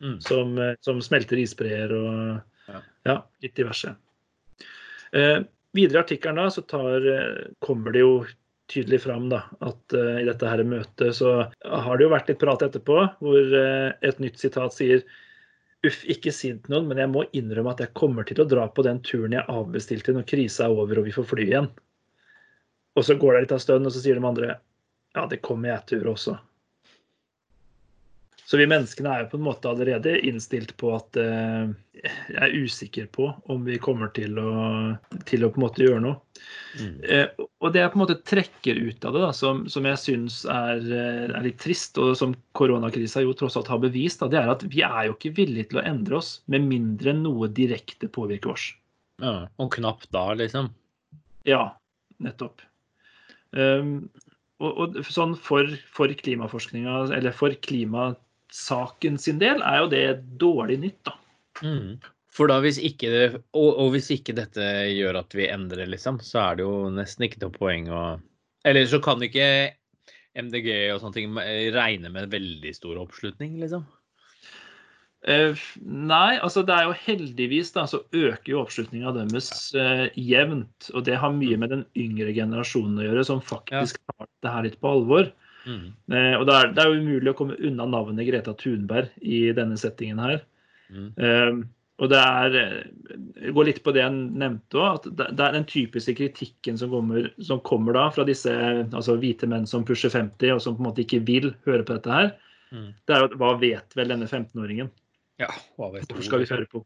Mm. 0.01 0.22
som, 0.22 0.57
eh, 0.57 0.75
som 0.81 1.01
smelter 1.01 1.38
isbreer 1.38 1.92
og 1.94 2.42
Ja. 2.68 2.81
ja, 3.06 3.24
litt 3.42 3.56
diverse. 3.56 3.95
Eh, 5.13 5.44
videre 5.74 6.00
i 6.00 6.04
artikkelen 6.04 6.36
da, 6.36 6.48
så 6.50 6.62
tar, 6.68 7.06
eh, 7.06 7.48
kommer 7.60 7.92
det 7.92 8.00
jo 8.00 8.25
tydelig 8.68 9.01
fram 9.01 9.30
da, 9.30 9.44
at 9.62 9.94
eh, 9.94 10.22
i 10.22 10.25
dette 10.25 10.48
her 10.48 10.63
møtet 10.63 11.13
så 11.13 11.51
har 11.66 11.98
det 11.98 12.06
jo 12.06 12.13
vært 12.13 12.30
litt 12.30 12.39
prat 12.39 12.62
etterpå, 12.62 12.98
hvor 13.20 13.53
eh, 13.53 13.91
et 14.01 14.20
nytt 14.20 14.39
sitat 14.39 14.74
sier 14.74 15.03
Uff, 15.88 16.03
ikke 16.05 16.29
si 16.33 16.51
det 16.53 16.67
til 16.67 16.75
noen, 16.75 16.89
men 16.91 17.00
jeg 17.01 17.09
må 17.09 17.23
innrømme 17.38 17.71
at 17.73 17.79
jeg 17.81 17.95
kommer 17.97 18.27
til 18.27 18.43
å 18.43 18.47
dra 18.50 18.67
på 18.69 18.83
den 18.85 19.00
turen 19.05 19.33
jeg 19.33 19.50
avbestilte 19.50 20.13
når 20.13 20.27
krisa 20.29 20.67
er 20.67 20.75
over 20.75 21.01
og 21.01 21.07
vi 21.07 21.15
får 21.15 21.25
fly 21.31 21.47
igjen. 21.47 21.71
Og 23.00 23.07
så 23.07 23.15
går 23.17 23.33
det 23.33 23.41
litt 23.45 23.55
av 23.55 23.63
stund, 23.63 23.88
og 23.88 23.95
så 23.95 24.03
sier 24.03 24.19
de 24.19 24.27
andre 24.27 24.51
ja, 24.51 25.25
det 25.27 25.41
kommer 25.43 25.71
jeg 25.71 25.88
til 25.88 25.97
å 25.97 26.01
gjøre 26.01 26.13
også. 26.13 26.35
Så 28.51 28.58
vi 28.60 28.65
menneskene 28.67 29.08
er 29.08 29.22
jo 29.22 29.29
på 29.31 29.38
en 29.39 29.46
måte 29.46 29.70
allerede 29.72 30.12
innstilt 30.27 30.74
på 30.75 30.89
at 30.91 31.15
eh, 31.22 31.70
jeg 32.03 32.36
er 32.36 32.55
usikker 32.65 33.05
på 33.15 33.29
om 33.53 33.62
vi 33.63 33.77
kommer 33.79 34.10
til 34.12 34.36
å, 34.41 34.55
til 35.29 35.46
å 35.48 35.50
på 35.53 35.62
en 35.62 35.63
måte 35.63 35.86
gjøre 35.86 36.01
noe. 36.03 36.17
Mm. 36.75 36.98
Eh, 37.00 37.46
og 37.63 37.72
det 37.72 37.79
jeg 37.79 37.93
på 37.93 37.96
en 37.96 38.01
måte 38.01 38.17
trekker 38.27 38.81
ut 38.89 39.08
av 39.08 39.15
det, 39.15 39.22
da, 39.24 39.29
som, 39.38 39.62
som 39.72 39.88
jeg 39.88 40.01
syns 40.01 40.41
er, 40.51 40.84
eh, 40.84 41.29
er 41.29 41.46
litt 41.46 41.62
trist, 41.63 41.96
og 42.03 42.12
som 42.20 42.36
koronakrisa 42.60 43.24
jo 43.24 43.31
tross 43.39 43.55
alt 43.55 43.72
har 43.72 43.79
bevist, 43.86 44.20
da, 44.20 44.27
det 44.34 44.41
er 44.41 44.51
at 44.51 44.67
vi 44.67 44.84
er 44.84 45.08
jo 45.08 45.15
ikke 45.15 45.31
villige 45.39 45.72
til 45.72 45.79
å 45.79 45.86
endre 45.93 46.20
oss 46.20 46.34
med 46.51 46.67
mindre 46.67 47.15
noe 47.22 47.48
direkte 47.55 48.12
påvirker 48.12 48.51
oss. 48.51 48.67
Ja. 49.24 49.46
Og 49.63 49.72
knapt 49.77 50.12
da, 50.12 50.25
liksom. 50.36 50.74
Ja, 51.48 51.70
nettopp. 52.20 52.60
Um, 53.55 54.10
og, 54.60 54.75
og 54.75 55.00
sånn 55.08 55.39
for, 55.39 55.72
for 55.96 56.12
klimaforskninga, 56.20 57.05
eller 57.15 57.31
for 57.31 57.55
klimasaken 58.51 59.17
sin 59.17 59.39
del, 59.39 59.62
er 59.62 59.79
jo 59.79 59.89
det 59.89 60.22
dårlig 60.39 60.79
nytt, 60.79 61.03
da. 61.05 61.13
Mm. 61.63 62.00
For 62.31 62.48
da 62.48 62.62
hvis 62.62 62.79
ikke 62.79 63.10
det, 63.12 63.41
og, 63.53 63.77
og 63.77 63.91
hvis 63.91 64.10
ikke 64.12 64.34
dette 64.34 64.62
gjør 64.91 65.20
at 65.20 65.34
vi 65.36 65.50
endrer, 65.50 65.88
liksom, 65.88 66.20
så 66.24 66.39
er 66.39 66.55
det 66.55 66.63
jo 66.63 66.89
nesten 66.89 67.25
ikke 67.25 67.41
noe 67.41 67.51
poeng 67.51 67.89
å 67.91 68.20
Eller 68.63 68.86
så 68.86 69.01
kan 69.01 69.22
ikke 69.22 69.74
MDG 70.38 70.93
og 70.93 71.01
sånne 71.01 71.13
ting 71.13 71.34
regne 71.74 72.10
med 72.10 72.31
veldig 72.31 72.74
stor 72.75 72.98
oppslutning, 73.01 73.60
liksom. 73.60 73.84
Uh, 75.27 75.53
nei, 75.86 76.39
altså 76.41 76.63
det 76.65 76.74
er 76.74 76.88
jo 76.88 76.96
heldigvis 76.98 77.74
da, 77.75 77.84
så 77.86 78.00
øker 78.10 78.53
jo 78.53 78.62
oppslutninga 78.62 79.12
deres 79.13 79.51
uh, 79.75 80.08
jevnt. 80.15 80.89
Og 80.96 81.03
det 81.05 81.20
har 81.20 81.36
mye 81.36 81.60
med 81.62 81.74
den 81.74 81.84
yngre 82.00 82.31
generasjonen 82.34 83.01
å 83.01 83.05
gjøre, 83.10 83.25
som 83.27 83.43
faktisk 83.43 84.00
tar 84.08 84.29
det 84.41 84.55
her 84.55 84.65
litt 84.70 84.79
på 84.81 84.96
alvor. 84.96 85.29
Mm. 85.65 85.91
Eh, 86.13 86.34
og 86.38 86.48
det 86.50 86.56
er, 86.58 86.72
det 86.75 86.84
er 86.84 86.89
jo 86.89 87.03
umulig 87.03 87.34
å 87.34 87.38
komme 87.38 87.60
unna 87.62 87.86
navnet 87.89 88.27
Greta 88.27 88.56
Thunberg 88.58 89.12
i 89.22 89.44
denne 89.58 89.77
settingen 89.80 90.22
her. 90.24 90.41
Mm. 90.91 91.12
Eh, 91.15 91.62
og 92.01 92.10
det 92.10 92.18
er 92.18 92.56
jeg 92.58 93.53
går 93.53 93.68
litt 93.68 93.82
på 93.86 93.94
det 93.94 94.01
jeg 94.01 94.13
nevnte 94.15 94.80
òg, 94.82 94.96
at 94.96 95.20
det, 95.20 95.44
er 95.46 95.53
den 95.53 95.68
typiske 95.70 96.15
kritikken 96.18 96.80
som 96.82 96.89
kommer, 96.94 97.27
som 97.46 97.62
kommer 97.65 97.94
da 97.98 98.08
fra 98.13 98.25
disse 98.25 98.51
altså 98.88 99.20
hvite 99.22 99.50
menn 99.50 99.68
som 99.70 99.86
pusher 99.86 100.10
50, 100.13 100.56
og 100.56 100.63
som 100.65 100.77
på 100.77 100.82
en 100.82 100.89
måte 100.89 101.06
ikke 101.06 101.22
vil 101.27 101.51
høre 101.68 101.86
på 101.86 101.98
dette 102.00 102.15
her. 102.15 102.34
Mm. 102.74 102.89
Det 103.06 103.13
er 103.13 103.22
jo 103.22 103.30
at 103.30 103.38
hva 103.38 103.51
vet 103.62 103.98
vel 104.00 104.13
denne 104.15 104.30
15-åringen? 104.30 104.89
Ja, 105.41 105.50
hva 105.77 105.91
vet 105.94 106.10
Hvorfor 106.10 106.25
skal 106.25 106.41
vi 106.41 106.50
høre 106.50 106.70
på? 106.72 106.82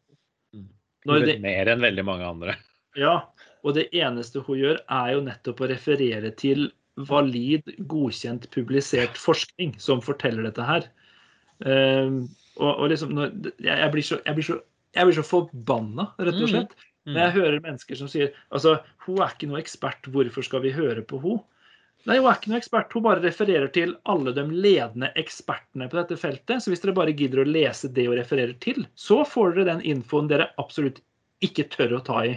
Mm. 0.56 0.68
Vet 1.12 1.28
det, 1.30 1.38
Mer 1.44 1.72
enn 1.72 1.84
veldig 1.84 2.08
mange 2.08 2.28
andre. 2.28 2.58
Ja, 3.00 3.16
og 3.64 3.76
det 3.78 3.88
eneste 3.96 4.44
hun 4.44 4.60
gjør, 4.60 4.82
er 4.84 5.14
jo 5.16 5.24
nettopp 5.24 5.64
å 5.64 5.72
referere 5.72 6.32
til 6.36 6.68
valid, 6.96 7.70
godkjent, 7.92 8.48
publisert 8.56 9.18
forskning 9.20 9.76
som 9.82 10.04
forteller 10.04 10.48
dette 10.48 10.66
her. 10.66 10.88
Um, 11.60 12.26
og, 12.56 12.72
og, 12.72 12.86
liksom, 12.92 13.16
når, 13.16 13.34
jeg, 13.60 13.74
jeg, 13.74 13.92
blir 13.92 14.06
så, 14.06 14.20
jeg, 14.26 14.38
blir 14.38 14.48
så, 14.48 14.60
jeg, 14.96 15.08
blir 15.08 15.18
så, 15.18 15.26
forbanna, 15.28 16.10
rett 16.22 16.40
og 16.40 16.52
slett. 16.52 16.78
Mm. 17.06 17.12
Når 17.12 17.22
jeg 17.22 17.36
hører 17.36 17.66
mennesker 17.68 18.00
som 18.00 18.10
sier 18.10 18.32
altså, 18.50 18.80
hun 19.06 19.20
er 19.22 19.36
ikke 19.36 19.50
noe 19.52 19.60
ekspert, 19.62 20.08
hvorfor 20.10 20.46
skal 20.48 20.64
vi 20.64 20.74
høre 20.74 21.04
på 21.06 21.20
hun? 21.22 21.44
Nei, 22.06 22.20
hun 22.22 22.30
er 22.30 22.38
ikke 22.38 22.52
noe 22.52 22.62
ekspert. 22.62 22.94
Hun 22.94 23.06
bare 23.06 23.22
refererer 23.24 23.70
til 23.74 23.96
alle 24.10 24.34
de 24.38 24.46
ledende 24.50 25.10
ekspertene 25.18 25.88
på 25.90 25.98
dette 25.98 26.18
feltet. 26.22 26.62
Så 26.62 26.72
hvis 26.72 26.84
dere 26.84 26.96
bare 26.98 27.14
gidder 27.18 27.42
å 27.42 27.48
lese 27.50 27.90
det 27.94 28.06
hun 28.08 28.18
refererer 28.18 28.54
til, 28.62 28.86
så 28.98 29.24
får 29.26 29.56
dere 29.56 29.72
den 29.74 29.86
infoen 29.96 30.30
dere 30.30 30.52
absolutt 30.62 31.02
ikke 31.46 31.68
tør 31.74 31.98
å 31.98 32.04
ta 32.06 32.22
i. 32.30 32.36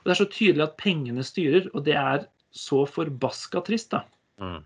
Og 0.00 0.06
Det 0.06 0.14
er 0.14 0.20
så 0.22 0.28
tydelig 0.32 0.64
at 0.64 0.78
pengene 0.80 1.24
styrer, 1.26 1.66
og 1.74 1.84
det 1.86 1.96
er 1.98 2.28
så 2.50 2.84
forbaska 2.88 3.62
trist, 3.66 3.92
da. 3.94 4.04
Mm. 4.40 4.60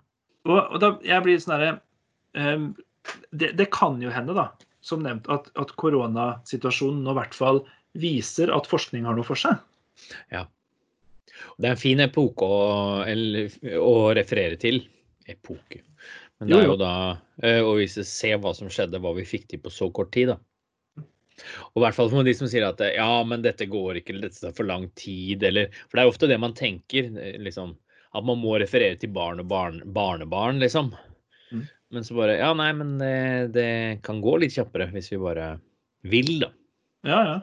Og, 0.49 0.59
og, 0.59 0.77
da 0.83 0.91
jeg 1.05 1.25
blir 1.25 1.41
sånn 1.41 1.57
herre 1.57 1.71
um, 2.37 2.67
det, 3.33 3.53
det, 3.59 3.69
kan 3.75 4.01
jo 4.03 4.13
hende, 4.13 4.37
da, 4.37 4.51
som 4.85 5.03
nevnt, 5.05 5.29
at, 5.33 5.51
at 5.61 5.73
koronasituasjonen 5.81 7.03
nå 7.05 7.15
i 7.15 7.19
hvert 7.21 7.37
fall 7.37 7.63
viser 8.01 8.53
at 8.55 8.69
forskning 8.69 9.07
har 9.09 9.17
noe 9.17 9.27
for 9.27 9.39
seg. 9.39 9.61
Ja. 10.33 10.47
Det 11.59 11.69
er 11.69 11.75
en 11.75 11.81
fin 11.81 12.01
epoke 12.03 12.47
å, 12.47 13.05
å 13.05 13.95
referere 14.17 14.59
til. 14.61 14.83
Epoke. 15.31 15.83
Men 16.39 16.51
det 16.51 16.59
er 16.59 16.67
jo 16.69 16.79
da 16.81 16.95
å 17.65 17.77
vise, 17.79 18.05
se 18.07 18.33
hva 18.41 18.53
som 18.57 18.71
skjedde, 18.73 19.01
hva 19.03 19.15
vi 19.17 19.27
fikk 19.29 19.47
til 19.51 19.63
på 19.63 19.73
så 19.73 19.89
kort 19.95 20.13
tid, 20.17 20.33
da. 20.33 20.39
Og 21.73 21.81
i 21.81 21.85
hvert 21.85 21.97
fall 21.97 22.11
for 22.13 22.27
de 22.27 22.35
som 22.37 22.51
sier 22.51 22.67
at 22.67 22.83
ja, 22.95 23.11
men 23.27 23.43
dette 23.45 23.67
går 23.71 24.01
ikke, 24.01 24.15
eller 24.15 24.29
dette 24.29 24.43
tar 24.43 24.55
for 24.57 24.69
lang 24.69 24.89
tid, 24.99 25.43
eller 25.47 25.73
For 25.87 25.99
det 25.99 26.05
er 26.05 26.13
ofte 26.13 26.31
det 26.31 26.41
man 26.43 26.57
tenker, 26.57 27.11
eh, 27.21 27.39
liksom. 27.43 27.75
At 28.15 28.27
man 28.27 28.39
må 28.39 28.55
referere 28.63 28.99
til 29.01 29.11
barn 29.15 29.43
og 29.43 29.49
barn, 29.51 29.81
barnebarn, 29.97 30.61
liksom. 30.63 30.93
Mm. 31.51 31.65
Men 31.95 32.07
så 32.07 32.19
bare 32.19 32.39
Ja, 32.39 32.53
nei, 32.59 32.71
men 32.77 32.97
det, 33.03 33.17
det, 33.57 33.71
kan 34.07 34.23
gå 34.23 34.39
litt 34.43 34.55
kjappere 34.55 34.91
hvis 34.95 35.11
vi 35.13 35.23
bare 35.23 35.57
vil, 36.07 36.37
da. 36.45 36.53
Ja, 37.05 37.23
ja. 37.31 37.41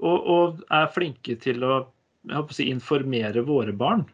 Og, 0.00 0.28
og 0.32 0.62
er 0.72 0.92
flinke 0.94 1.34
til 1.42 1.66
å 1.66 1.80
jeg 2.28 2.36
håper 2.36 2.52
å 2.52 2.56
si, 2.56 2.68
informere 2.68 3.44
våre 3.46 3.72
barn. 3.76 4.04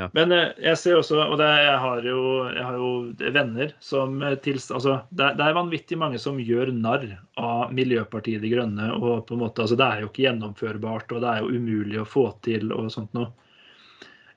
Ja. 0.00 0.06
Men 0.16 0.32
eh, 0.32 0.54
jeg 0.64 0.78
ser 0.80 0.96
også, 0.96 1.18
og 1.26 1.36
det, 1.40 1.48
jeg, 1.60 1.76
har 1.82 2.06
jo, 2.06 2.20
jeg, 2.48 2.64
har 2.64 2.78
jo, 2.78 2.92
venner 3.34 3.74
som 3.84 4.22
eh, 4.24 4.38
altså, 4.38 4.94
det, 5.10 5.34
det, 5.36 5.44
er 5.44 5.58
vanvittig 5.58 5.98
mange 6.00 6.20
som 6.22 6.40
gjør 6.40 6.72
narr 6.72 7.04
av 7.36 7.74
Miljøpartiet 7.76 8.40
De 8.40 8.52
Grønne. 8.52 8.88
og 8.96 9.26
på 9.28 9.36
en 9.36 9.42
måte, 9.42 9.66
altså, 9.66 9.76
Det 9.76 9.86
er 9.86 10.00
jo 10.04 10.08
ikke 10.08 10.24
gjennomførbart, 10.24 11.12
og 11.12 11.20
det 11.20 11.34
er 11.34 11.44
jo 11.44 11.52
umulig 11.52 12.00
å 12.00 12.08
få 12.08 12.30
til 12.46 12.72
og 12.72 12.88
sånt 12.94 13.12
noe. 13.18 13.28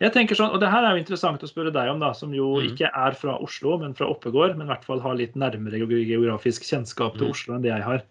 Jeg 0.03 0.11
tenker 0.11 0.35
sånn, 0.35 0.51
og 0.51 0.59
det 0.59 0.67
her 0.73 0.83
er 0.83 0.97
jo 0.97 1.03
interessant 1.03 1.45
å 1.45 1.47
spørre 1.47 1.71
deg 1.71 1.93
om, 1.93 2.01
da, 2.01 2.11
som 2.17 2.33
jo 2.35 2.57
mm. 2.57 2.73
ikke 2.73 2.89
er 3.05 3.15
fra 3.15 3.37
Oslo, 3.45 3.77
men 3.79 3.95
fra 3.95 4.09
Oppegård, 4.11 4.57
men 4.57 4.67
i 4.67 4.73
hvert 4.73 4.83
fall 4.83 4.99
har 5.05 5.15
litt 5.15 5.37
nærmere 5.39 5.79
geografisk 5.79 6.67
kjennskap 6.67 7.15
til 7.15 7.29
mm. 7.29 7.35
Oslo 7.37 7.55
enn 7.55 7.63
det 7.63 7.71
jeg 7.71 7.87
har. 7.87 8.03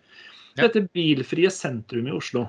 Ja. 0.54 0.64
Dette 0.64 0.86
bilfrie 0.94 1.52
sentrum 1.52 2.08
i 2.08 2.14
Oslo. 2.16 2.46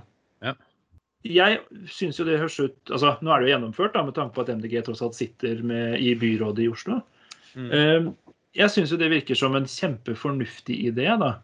Jeg 1.24 1.62
syns 1.88 2.20
jo 2.20 2.26
det 2.28 2.40
høres 2.42 2.58
ut 2.60 2.92
altså 2.92 3.14
Nå 3.24 3.32
er 3.32 3.40
det 3.40 3.48
jo 3.48 3.54
gjennomført, 3.54 3.94
da, 3.96 4.04
med 4.04 4.16
tanke 4.18 4.36
på 4.36 4.44
at 4.44 4.52
MDG 4.58 4.82
tross 4.84 5.04
alt 5.06 5.16
sitter 5.16 5.62
med, 5.64 5.96
i 6.04 6.12
byrådet 6.20 6.66
i 6.66 6.70
Oslo. 6.72 7.00
Mm. 7.56 7.70
Ehm, 7.78 8.10
jeg 8.58 8.74
syns 8.74 8.92
jo 8.92 9.00
det 9.00 9.12
virker 9.14 9.38
som 9.38 9.56
en 9.56 9.70
kjempefornuftig 9.70 10.76
idé, 10.90 11.08
da. 11.22 11.38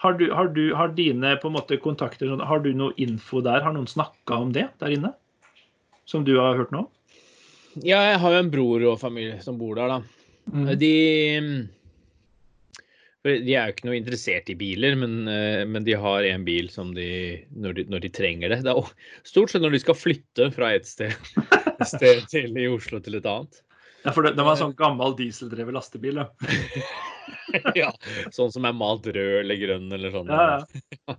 Har, 0.00 0.16
du, 0.16 0.30
har, 0.32 0.48
du, 0.56 0.70
har 0.74 0.94
dine 0.96 1.34
på 1.42 1.50
en 1.50 1.58
måte 1.58 1.76
kontakter 1.76 2.30
sånn, 2.30 2.40
Har 2.40 2.62
du 2.64 2.70
noe 2.72 2.96
info 2.96 3.42
der? 3.44 3.60
Har 3.60 3.74
noen 3.76 3.90
snakka 3.90 4.38
om 4.46 4.54
det 4.56 4.70
der 4.80 4.94
inne? 4.94 5.12
Som 6.08 6.24
du 6.24 6.38
har 6.38 6.56
hørt 6.56 6.72
nå? 6.72 6.86
Ja, 7.84 8.00
jeg 8.08 8.16
har 8.22 8.32
jo 8.32 8.40
en 8.40 8.50
bror 8.50 8.86
og 8.94 8.96
familie 9.02 9.36
som 9.44 9.60
bor 9.60 9.76
der, 9.76 9.92
da. 9.92 10.00
Mm. 10.50 10.70
De 10.80 10.94
de 13.26 13.52
er 13.52 13.68
jo 13.68 13.74
ikke 13.74 13.88
noe 13.88 13.98
interessert 13.98 14.48
i 14.48 14.56
biler, 14.56 14.94
men, 14.96 15.16
eh, 15.28 15.62
men 15.68 15.84
de 15.84 15.96
har 16.00 16.24
en 16.24 16.44
bil 16.46 16.70
som 16.72 16.94
de 16.96 17.08
når, 17.52 17.74
de 17.76 17.84
når, 17.92 18.04
de 18.06 18.10
trenger 18.16 18.52
det. 18.52 18.62
Det 18.64 18.72
er 18.72 18.92
stort 19.28 19.52
sett 19.52 19.60
når 19.60 19.74
de 19.76 19.80
skal 19.82 19.98
flytte 19.98 20.46
fra 20.54 20.70
et 20.76 20.88
sted, 20.88 21.12
et 21.74 21.88
sted 21.90 22.24
til 22.32 22.56
i 22.56 22.68
Oslo 22.72 23.02
til 23.04 23.18
et 23.18 23.28
annet. 23.28 23.60
Ja, 24.06 24.14
for 24.14 24.24
det, 24.24 24.32
det 24.38 24.46
var 24.46 24.56
en 24.56 24.62
sånn 24.62 24.78
gammel 24.78 25.12
dieseldrevet 25.18 25.76
lastebil, 25.76 26.22
ja. 26.22 26.30
ja. 27.82 27.90
Sånn 28.32 28.54
som 28.54 28.64
er 28.64 28.78
malt 28.78 29.04
rød 29.10 29.42
eller 29.42 29.60
grønn 29.60 29.90
eller 29.92 30.14
sånn. 30.14 30.32
Ja, 30.32 30.94
ja. 30.96 31.18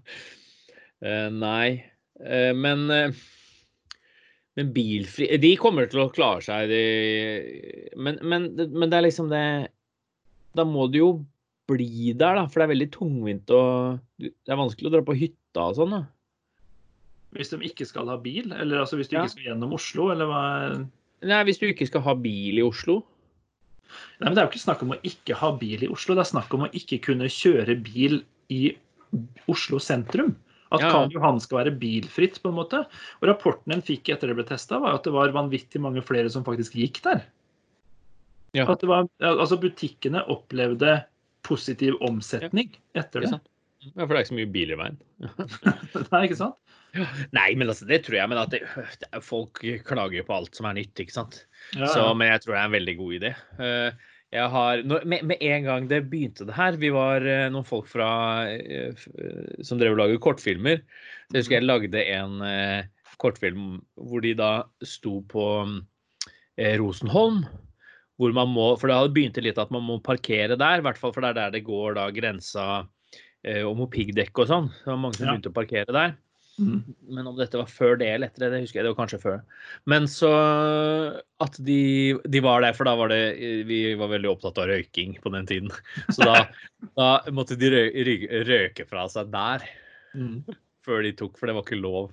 uh, 1.06 1.30
nei, 1.46 1.84
men 2.58 2.90
men 4.52 4.68
bilfri 4.76 5.30
De 5.42 5.54
kommer 5.58 5.88
til 5.90 6.04
å 6.04 6.12
klare 6.14 6.44
seg, 6.44 6.70
de, 6.70 7.94
men, 7.98 8.20
men, 8.22 8.50
men 8.54 8.92
det 8.92 8.98
er 9.00 9.06
liksom 9.08 9.32
det 9.32 9.46
Da 10.54 10.66
må 10.68 10.86
du 10.92 10.98
jo 11.00 11.12
bli 11.72 12.12
der, 12.14 12.40
da. 12.40 12.48
For 12.48 12.62
det 12.62 12.68
er 12.68 12.74
veldig 12.76 12.90
tungvint 12.94 13.54
og 13.56 14.02
Det 14.22 14.52
er 14.52 14.60
vanskelig 14.60 14.92
å 14.92 14.96
dra 14.96 15.06
på 15.08 15.18
hytta 15.18 15.70
og 15.70 15.80
sånn, 15.80 15.96
da. 15.98 16.04
Hvis 17.36 17.54
de 17.54 17.62
ikke 17.64 17.88
skal 17.88 18.12
ha 18.12 18.18
bil? 18.20 18.52
Eller 18.52 18.84
altså 18.84 19.00
hvis 19.00 19.10
du 19.10 19.16
ja. 19.16 19.24
ikke 19.24 19.38
skal 19.38 19.52
gjennom 19.54 19.78
Oslo, 19.78 20.10
eller 20.12 20.28
hva? 20.28 20.44
Nei, 21.32 21.42
hvis 21.48 21.62
du 21.62 21.70
ikke 21.70 21.88
skal 21.88 22.04
ha 22.04 22.16
bil 22.20 22.60
i 22.60 22.66
Oslo. 22.66 23.00
Nei, 24.20 24.30
men 24.30 24.36
Det 24.36 24.42
er 24.42 24.48
jo 24.48 24.52
ikke 24.54 24.66
snakk 24.66 24.84
om 24.86 24.94
å 24.96 25.02
ikke 25.08 25.38
ha 25.40 25.52
bil 25.60 25.84
i 25.86 25.92
Oslo, 25.92 26.16
det 26.16 26.26
er 26.26 26.32
snakk 26.32 26.56
om 26.56 26.66
å 26.68 26.72
ikke 26.76 27.02
kunne 27.08 27.32
kjøre 27.32 27.78
bil 27.84 28.22
i 28.52 28.64
Oslo 29.52 29.80
sentrum. 29.84 30.34
At 30.72 30.86
ja. 30.86 30.92
Karl 30.94 31.12
Johan 31.12 31.40
skal 31.44 31.62
være 31.66 31.76
bilfritt, 31.80 32.40
på 32.40 32.52
en 32.52 32.58
måte. 32.62 32.86
Og 33.20 33.28
rapporten 33.28 33.76
en 33.76 33.84
fikk 33.84 34.14
etter 34.14 34.32
det 34.32 34.38
ble 34.40 34.48
testa, 34.48 34.80
var 34.80 34.96
at 34.96 35.08
det 35.08 35.14
var 35.16 35.34
vanvittig 35.36 35.82
mange 35.84 36.04
flere 36.06 36.32
som 36.32 36.46
faktisk 36.48 36.78
gikk 36.80 37.02
der. 37.08 37.26
Ja. 38.56 38.68
At 38.68 38.84
det 38.84 38.90
var, 38.92 39.08
altså 39.24 39.60
Butikkene 39.60 40.24
opplevde 40.32 41.02
positiv 41.48 41.98
omsetning 42.06 42.74
etter 42.98 43.26
det. 43.26 43.40
Ja, 43.96 44.06
for 44.06 44.14
det 44.14 44.20
er 44.20 44.24
ikke 44.26 44.32
så 44.32 44.38
mye 44.38 44.54
bil 44.54 44.74
i 44.74 44.78
veien. 44.78 45.00
Nei, 46.14 46.26
ikke 46.28 46.38
sant? 46.38 46.58
Nei, 47.34 47.48
men 47.56 47.72
altså, 47.72 47.88
det 47.90 48.02
tror 48.06 48.20
jeg. 48.20 48.32
Men 48.32 48.42
at 48.42 48.54
det, 48.54 48.62
folk 49.26 49.62
klager 49.88 50.26
på 50.28 50.36
alt 50.36 50.58
som 50.58 50.68
er 50.70 50.78
nytt, 50.78 50.94
ikke 51.02 51.16
sant. 51.16 51.44
Ja, 51.74 51.86
ja. 51.86 51.92
Så, 51.94 52.06
men 52.18 52.32
jeg 52.32 52.44
tror 52.44 52.56
det 52.56 52.62
er 52.62 52.70
en 52.70 52.78
veldig 52.78 52.96
god 53.00 53.16
idé. 53.18 53.32
Eh, 53.64 54.10
jeg 54.32 54.52
har, 54.54 54.84
med, 54.88 55.24
med, 55.28 55.38
en 55.44 55.66
gang 55.68 55.88
det 55.92 56.06
begynte 56.12 56.48
det 56.48 56.56
her, 56.56 56.78
vi 56.80 56.92
var 56.96 57.26
eh, 57.28 57.48
noen 57.52 57.68
folk 57.68 57.90
fra, 57.92 58.12
eh, 58.54 59.08
som 59.66 59.82
drev 59.82 59.98
og 59.98 60.04
laget 60.04 60.24
kortfilmer. 60.24 60.84
Jeg 61.32 61.40
husker 61.40 61.58
jeg 61.58 61.68
lagde 61.68 62.06
en 62.12 62.42
kortfilm 63.22 63.80
hvor 63.96 64.24
de 64.24 64.34
da 64.36 64.52
sto 64.84 65.20
på 65.32 65.46
Rosenholm 66.82 67.46
hvor 68.22 68.34
man 68.38 68.52
må 68.54 68.72
For 68.78 68.90
det 68.90 68.98
hadde 69.00 69.16
begynt 69.16 69.40
litt 69.42 69.62
at 69.62 69.72
man 69.74 69.86
må 69.88 70.00
parkere 70.06 70.58
der, 70.60 70.82
i 70.82 70.86
hvert 70.86 71.00
fall 71.02 71.14
for 71.16 71.26
det 71.26 71.34
er 71.34 71.40
der 71.40 71.56
det 71.58 71.66
går 71.68 71.98
da 71.98 72.10
grensa 72.14 72.66
eh, 73.44 73.64
om 73.66 73.82
piggdekk 73.90 74.44
og 74.44 74.52
sånn. 74.52 74.70
Det 74.84 74.92
var 74.92 75.02
mange 75.02 75.18
som 75.18 75.26
ja. 75.26 75.34
begynte 75.34 75.54
å 75.54 75.58
parkere 75.58 75.96
der. 75.96 76.20
Mm. 76.62 76.82
Men 77.16 77.28
om 77.32 77.38
dette 77.40 77.58
var 77.58 77.70
før 77.72 77.96
det 77.98 78.10
eller 78.12 78.30
etter 78.30 78.44
det, 78.44 78.50
det 78.54 78.62
husker 78.66 78.80
jeg. 78.80 78.86
Det 78.86 78.92
var 78.92 79.00
kanskje 79.00 79.22
før. 79.24 79.38
Men 79.90 80.08
så 80.12 80.32
at 81.42 81.58
de, 81.66 81.82
de, 82.22 82.42
var 82.44 82.62
der, 82.66 82.76
for 82.78 82.90
da 82.90 82.96
var 83.00 83.10
det 83.10 83.22
Vi 83.70 83.82
var 83.98 84.12
veldig 84.12 84.34
opptatt 84.34 84.60
av 84.62 84.70
røyking 84.70 85.16
på 85.24 85.34
den 85.34 85.50
tiden. 85.50 85.72
Så 86.14 86.28
da, 86.28 86.46
da 87.00 87.12
måtte 87.34 87.58
de 87.60 87.72
røyke, 87.74 88.44
røyke 88.48 88.88
fra 88.90 89.08
seg 89.12 89.32
der 89.34 89.66
mm. 90.14 90.42
før 90.86 91.06
de 91.08 91.16
tok, 91.18 91.40
for 91.40 91.50
det 91.50 91.58
var 91.58 91.66
ikke 91.66 91.82
lov 91.82 92.12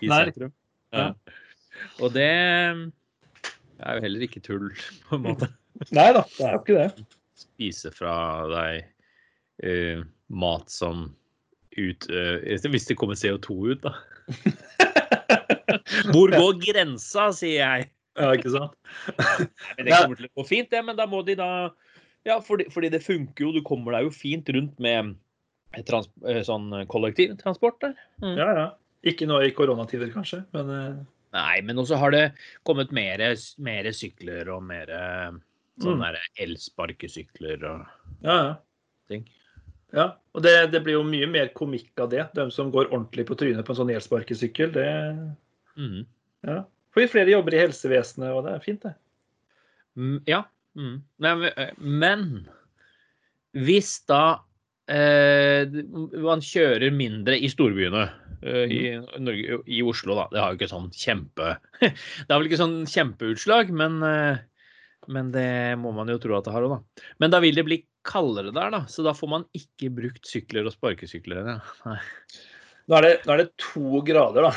i 0.00 0.10
sentrum. 0.10 0.54
Ja. 0.94 1.10
Og 2.00 2.14
det 2.14 2.32
det 3.76 3.84
er 3.84 3.98
jo 3.98 4.04
heller 4.06 4.24
ikke 4.26 4.42
tull, 4.44 4.68
på 5.08 5.18
en 5.18 5.24
måte. 5.26 5.48
Nei 5.96 6.08
da, 6.16 6.22
det 6.38 6.44
er 6.46 6.54
jo 6.54 6.62
ikke 6.62 6.78
det. 6.78 7.06
Spise 7.36 7.92
fra 7.92 8.14
deg 8.48 8.86
uh, 9.66 10.04
mat 10.32 10.72
som 10.72 11.10
ut 11.76 12.06
uh, 12.08 12.38
Hvis 12.72 12.88
det 12.88 12.96
kommer 12.96 13.18
CO2 13.20 13.56
ut, 13.74 13.84
da. 13.84 13.92
Hvor 16.14 16.32
går 16.32 16.62
grensa, 16.62 17.28
sier 17.36 17.60
jeg. 17.60 17.90
Ja, 18.16 18.30
ikke 18.32 18.54
sant? 18.54 18.72
det 19.76 19.92
kommer 19.92 20.16
til 20.16 20.30
å 20.30 20.32
gå 20.40 20.46
fint, 20.48 20.70
det, 20.72 20.80
men 20.86 20.96
da 20.96 21.04
må 21.10 21.20
de 21.26 21.36
da 21.36 21.50
Ja, 22.26 22.38
fordi, 22.42 22.70
fordi 22.72 22.88
det 22.94 23.04
funker 23.04 23.44
jo. 23.44 23.52
Du 23.52 23.60
kommer 23.66 23.92
deg 23.94 24.08
jo 24.08 24.14
fint 24.14 24.48
rundt 24.56 24.80
med 24.82 25.12
trans, 25.86 26.08
eh, 26.24 26.40
sånn 26.46 26.72
kollektivtransport 26.88 27.76
der. 27.84 27.92
Mm. 28.24 28.32
Ja, 28.40 28.48
ja. 28.56 28.66
Ikke 29.06 29.28
nå 29.28 29.42
i 29.44 29.52
koronatider, 29.54 30.08
kanskje, 30.14 30.40
men 30.56 31.04
Nei, 31.34 31.56
men 31.66 31.80
også 31.82 31.98
har 32.00 32.14
det 32.14 32.24
kommet 32.66 32.92
mer, 32.94 33.22
mer 33.58 33.88
sykler 33.92 34.48
og 34.54 34.62
mer 34.64 34.92
sånne 35.82 36.12
mm. 36.14 36.20
elsparkesykler 36.46 37.64
og 37.68 37.82
ja, 38.24 38.36
ja. 38.36 38.52
ting. 39.10 39.26
Ja, 39.96 40.06
og 40.34 40.44
det, 40.44 40.54
det, 40.72 40.82
blir 40.84 40.98
jo 40.98 41.04
mye 41.06 41.28
mer 41.30 41.50
komikk 41.56 42.00
av 42.02 42.10
det. 42.12 42.24
De 42.36 42.46
som 42.54 42.70
går 42.74 42.90
ordentlig 42.90 43.26
på 43.28 43.36
trynet 43.38 43.66
på 43.66 43.74
en 43.74 43.80
sånn 43.80 43.92
elsparkesykkel, 43.94 44.72
det 44.76 44.88
mm. 45.76 46.02
Ja. 46.46 46.62
Får 46.94 47.02
vi 47.02 47.12
flere 47.12 47.32
jobber 47.32 47.56
i 47.56 47.60
helsevesenet, 47.60 48.30
og 48.32 48.46
det 48.46 48.54
er 48.54 48.62
fint, 48.64 48.84
det. 48.86 48.94
Mm, 49.96 50.18
ja. 50.28 50.42
Mm. 50.76 50.94
Men, 51.24 51.44
men 51.76 52.22
hvis 53.56 53.98
da 54.08 54.22
eh, 54.32 54.45
man 54.92 56.42
kjører 56.46 56.92
mindre 56.94 57.34
i 57.42 57.48
storbyene. 57.50 58.04
eh, 58.46 58.64
I, 58.70 58.80
Norge, 59.18 59.60
I 59.66 59.80
Oslo, 59.82 60.14
da. 60.14 60.28
Det 60.30 60.42
har 60.42 60.52
jo 60.52 60.58
ikke 60.60 60.70
sånn 60.70 60.90
kjempe 60.94 61.56
Det 61.80 62.28
har 62.30 62.38
vel 62.38 62.46
ikke 62.46 62.60
sånn 62.60 62.76
kjempeutslag, 62.86 63.72
men, 63.74 63.98
eh, 64.06 64.38
men 65.10 65.32
det 65.34 65.48
må 65.82 65.90
man 65.96 66.10
jo 66.12 66.20
tro 66.22 66.36
at 66.38 66.46
det 66.46 66.54
har 66.54 66.66
òg, 66.68 66.76
da. 66.76 67.06
Men 67.22 67.34
da 67.34 67.40
vil 67.42 67.58
det 67.58 67.66
bli 67.66 67.80
kaldere 68.06 68.52
der, 68.54 68.70
da. 68.70 68.84
Så 68.86 69.02
da 69.02 69.16
får 69.16 69.32
man 69.32 69.48
ikke 69.56 69.90
brukt 69.96 70.28
sykler 70.30 70.68
og 70.68 70.76
sparkesykler. 70.76 71.42
Ja. 71.56 71.58
Nei. 71.90 71.98
Nå 72.86 72.94
er, 73.00 73.02
det, 73.02 73.14
nå 73.26 73.34
er 73.34 73.40
det 73.42 73.48
to 73.58 73.98
grader, 74.06 74.46
da. 74.46 74.52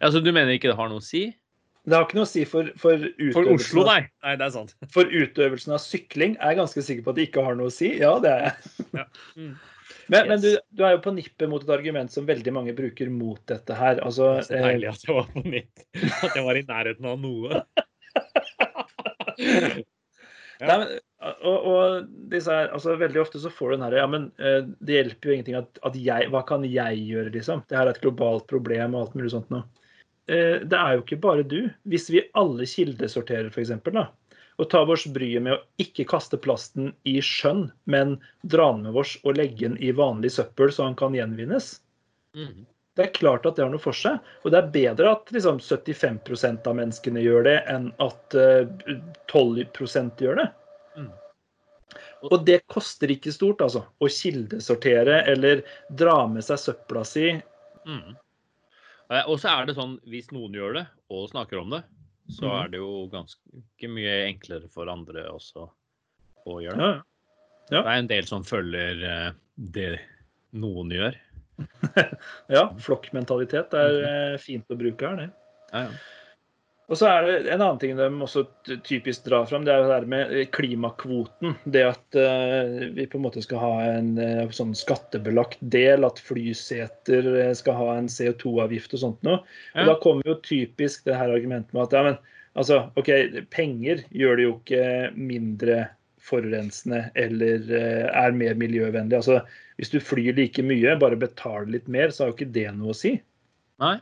Altså, 0.00 0.22
du 0.24 0.30
mener 0.32 0.54
ikke 0.56 0.70
det 0.70 0.78
har 0.78 0.88
noe 0.88 1.02
å 1.02 1.04
si? 1.04 1.26
Det 1.82 1.96
har 1.96 2.04
ikke 2.06 2.14
noe 2.20 2.28
å 2.28 2.30
si 2.30 2.44
for, 2.46 2.68
for, 2.78 3.00
For 3.34 3.42
utøvelsen, 3.42 3.56
Oslo, 3.56 3.82
av, 3.82 3.88
nei. 3.90 4.02
Nei, 4.22 4.36
det 4.38 4.46
er 4.46 4.54
sant. 4.54 4.74
for 4.94 5.10
utøvelsen 5.10 5.74
av 5.74 5.82
sykling. 5.82 6.36
Er 6.38 6.52
jeg 6.52 6.60
ganske 6.60 6.84
sikker 6.86 7.06
på 7.06 7.14
at 7.14 7.18
det 7.18 7.28
ikke 7.28 7.46
har 7.46 7.58
noe 7.58 7.72
å 7.72 7.74
si. 7.74 7.90
Ja, 7.98 8.14
det 8.22 8.32
er 8.36 8.48
jeg. 8.48 8.56
Ja. 9.02 9.06
Mm. 9.36 9.52
Men, 10.10 10.28
men 10.28 10.40
du, 10.42 10.50
du 10.74 10.82
er 10.84 10.96
jo 10.96 11.02
på 11.04 11.12
nippet 11.14 11.48
mot 11.50 11.62
et 11.62 11.70
argument 11.72 12.10
som 12.12 12.26
veldig 12.28 12.52
mange 12.54 12.74
bruker 12.76 13.10
mot 13.12 13.40
dette 13.48 13.76
her. 13.76 14.00
Altså, 14.04 14.34
Det 14.40 14.42
er 14.42 14.48
så 14.48 14.60
deilig 14.66 14.90
at 14.90 15.06
jeg 15.06 15.16
var 15.16 15.28
på 15.32 15.42
nipp. 15.46 15.84
At 16.26 16.36
jeg 16.36 16.44
var 16.46 16.58
i 16.58 16.64
nærheten 16.68 17.08
av 17.08 17.20
noe. 17.22 17.62
ja. 20.62 20.66
nei, 20.68 20.76
men, 20.82 20.88
og, 21.22 21.56
og 21.56 22.08
disse 22.32 22.52
her, 22.52 22.70
altså, 22.74 22.96
veldig 23.00 23.22
ofte 23.22 23.40
så 23.42 23.50
får 23.52 23.72
du 23.72 23.76
den 23.76 23.86
her 23.86 23.98
Ja, 24.02 24.08
men 24.10 24.26
eh, 24.42 24.60
det 24.82 24.98
hjelper 24.98 25.30
jo 25.30 25.36
ingenting 25.36 25.58
at, 25.62 25.80
at 25.86 25.94
jeg 25.98 26.28
Hva 26.34 26.42
kan 26.48 26.66
jeg 26.66 27.06
gjøre, 27.06 27.32
liksom? 27.34 27.62
Det 27.70 27.78
her 27.78 27.88
er 27.88 27.94
et 27.94 28.02
globalt 28.04 28.48
problem 28.50 28.96
og 28.96 29.06
alt 29.06 29.16
mulig 29.18 29.32
sånt 29.34 29.50
noe. 29.54 29.64
Eh, 30.30 30.58
det 30.62 30.78
er 30.78 30.96
jo 30.96 31.04
ikke 31.04 31.20
bare 31.22 31.46
du. 31.46 31.60
Hvis 31.88 32.10
vi 32.12 32.26
alle 32.38 32.66
kildesorterer, 32.68 33.50
f.eks., 33.50 33.72
og 34.60 34.68
tar 34.70 34.90
oss 34.92 35.06
bryet 35.10 35.42
med 35.42 35.54
å 35.56 35.62
ikke 35.80 36.04
kaste 36.10 36.36
plasten 36.38 36.92
i 37.08 37.16
sjøen, 37.24 37.70
men 37.88 38.18
dra 38.44 38.68
den 38.74 38.84
med 38.84 38.98
oss 39.00 39.16
og 39.24 39.38
legge 39.40 39.64
den 39.64 39.78
i 39.80 39.94
vanlig 39.96 40.34
søppel 40.34 40.70
så 40.70 40.90
han 40.90 40.98
kan 40.98 41.16
gjenvinnes, 41.16 41.78
Mm. 42.32 42.64
det 42.96 43.02
er 43.04 43.10
klart 43.12 43.44
at 43.44 43.56
det 43.56 43.64
har 43.64 43.72
noe 43.72 43.82
for 43.82 43.96
seg. 43.96 44.20
Og 44.44 44.52
det 44.52 44.60
er 44.60 44.70
bedre 44.72 45.10
at 45.12 45.32
liksom, 45.34 45.58
75% 45.60 46.68
av 46.68 46.76
menneskene 46.78 47.20
gjør 47.24 47.44
det, 47.48 47.58
enn 47.68 47.90
at 48.00 48.36
uh, 48.36 48.62
12% 49.32 50.22
gjør 50.24 50.40
det. 50.40 50.46
Mm. 50.96 51.10
Og 52.30 52.46
det 52.46 52.62
koster 52.72 53.12
ikke 53.12 53.34
stort, 53.34 53.60
altså. 53.64 53.84
Å 53.84 54.08
kildesortere 54.08 55.22
eller 55.32 55.64
dra 55.90 56.22
med 56.30 56.44
seg 56.46 56.60
søpla 56.62 57.04
si. 57.08 57.34
Mm. 57.88 58.16
Eh, 59.12 59.26
Og 59.28 59.38
så 59.42 59.50
er 59.52 59.66
det 59.68 59.74
sånn, 59.76 59.98
hvis 60.08 60.30
noen 60.32 60.54
gjør 60.56 60.78
det, 60.80 60.86
og 61.12 61.28
snakker 61.30 61.60
om 61.60 61.70
det, 61.74 61.82
så 62.32 62.46
Mhm. 62.48 62.64
er 62.64 62.68
det 62.72 62.78
jo 62.80 62.92
ganske 63.12 63.88
mye 63.92 64.14
enklere 64.30 64.70
for 64.72 64.88
andre 64.88 65.26
også 65.28 65.68
å 66.46 66.60
gjøre 66.62 66.78
det. 66.78 66.86
Ja, 66.88 67.02
ja. 67.70 67.82
Det 67.82 67.86
er 67.92 67.98
en 67.98 68.08
del 68.08 68.24
som 68.26 68.42
følger 68.44 69.02
eh, 69.04 69.32
det 69.56 70.00
noen 70.54 70.90
gjør. 70.90 71.14
ja 72.48 72.64
flokkmentalitet 72.80 73.74
er 73.76 73.98
eh, 74.08 74.38
fint 74.40 74.66
å 74.72 74.78
bruke 74.78 75.06
her, 75.10 75.16
det. 75.16 75.30
Ja, 75.72 75.82
ja. 75.84 75.90
Og 76.90 76.98
så 76.98 77.06
er 77.08 77.24
det 77.24 77.34
en 77.54 77.62
annen 77.62 77.78
ting 77.80 77.94
de 77.96 78.06
også 78.24 78.42
typisk 78.84 79.24
drar 79.24 79.46
fram, 79.48 79.62
det 79.64 79.72
er 79.72 80.02
det 80.02 80.10
med 80.10 80.32
klimakvoten. 80.52 81.54
Det 81.64 81.84
at 81.88 82.18
eh, 82.18 82.88
vi 82.96 83.06
på 83.08 83.20
en 83.20 83.24
måte 83.24 83.42
skal 83.44 83.62
ha 83.62 83.70
en 83.94 84.10
eh, 84.20 84.42
sånn 84.52 84.74
skattebelagt 84.76 85.62
del, 85.72 86.04
at 86.04 86.20
flyseter 86.20 87.28
eh, 87.46 87.54
skal 87.56 87.78
ha 87.78 87.86
en 88.00 88.10
CO2-avgift 88.12 88.98
og 88.98 89.04
sånt 89.04 89.24
noe. 89.24 89.40
Og 89.72 89.80
Ja. 89.84 89.86
da 89.92 89.96
kommer 90.02 90.26
jo 90.28 90.36
typisk 90.44 91.06
det 91.08 91.16
her 91.16 91.32
argumentet 91.32 91.72
med 91.72 91.86
at 91.86 91.96
ja, 91.96 92.04
men 92.10 92.20
altså, 92.58 92.82
OK, 93.00 93.08
penger 93.54 94.04
gjør 94.10 94.36
det 94.36 94.48
jo 94.48 94.58
ikke 94.58 94.84
mindre 95.16 95.80
forurensende 96.22 97.06
eller 97.18 97.72
er 97.72 98.36
mer 98.36 98.54
miljøvennlig. 98.58 99.16
Altså, 99.22 99.40
hvis 99.80 99.90
du 99.90 99.98
flyr 100.02 100.36
like 100.36 100.62
mye, 100.62 100.98
bare 101.00 101.18
betaler 101.18 101.72
litt 101.72 101.88
mer, 101.90 102.12
så 102.12 102.26
har 102.26 102.30
jo 102.34 102.36
ikke 102.36 102.52
det 102.54 102.68
noe 102.76 102.92
å 102.92 103.00
si. 103.00 103.16
Nei, 103.82 103.96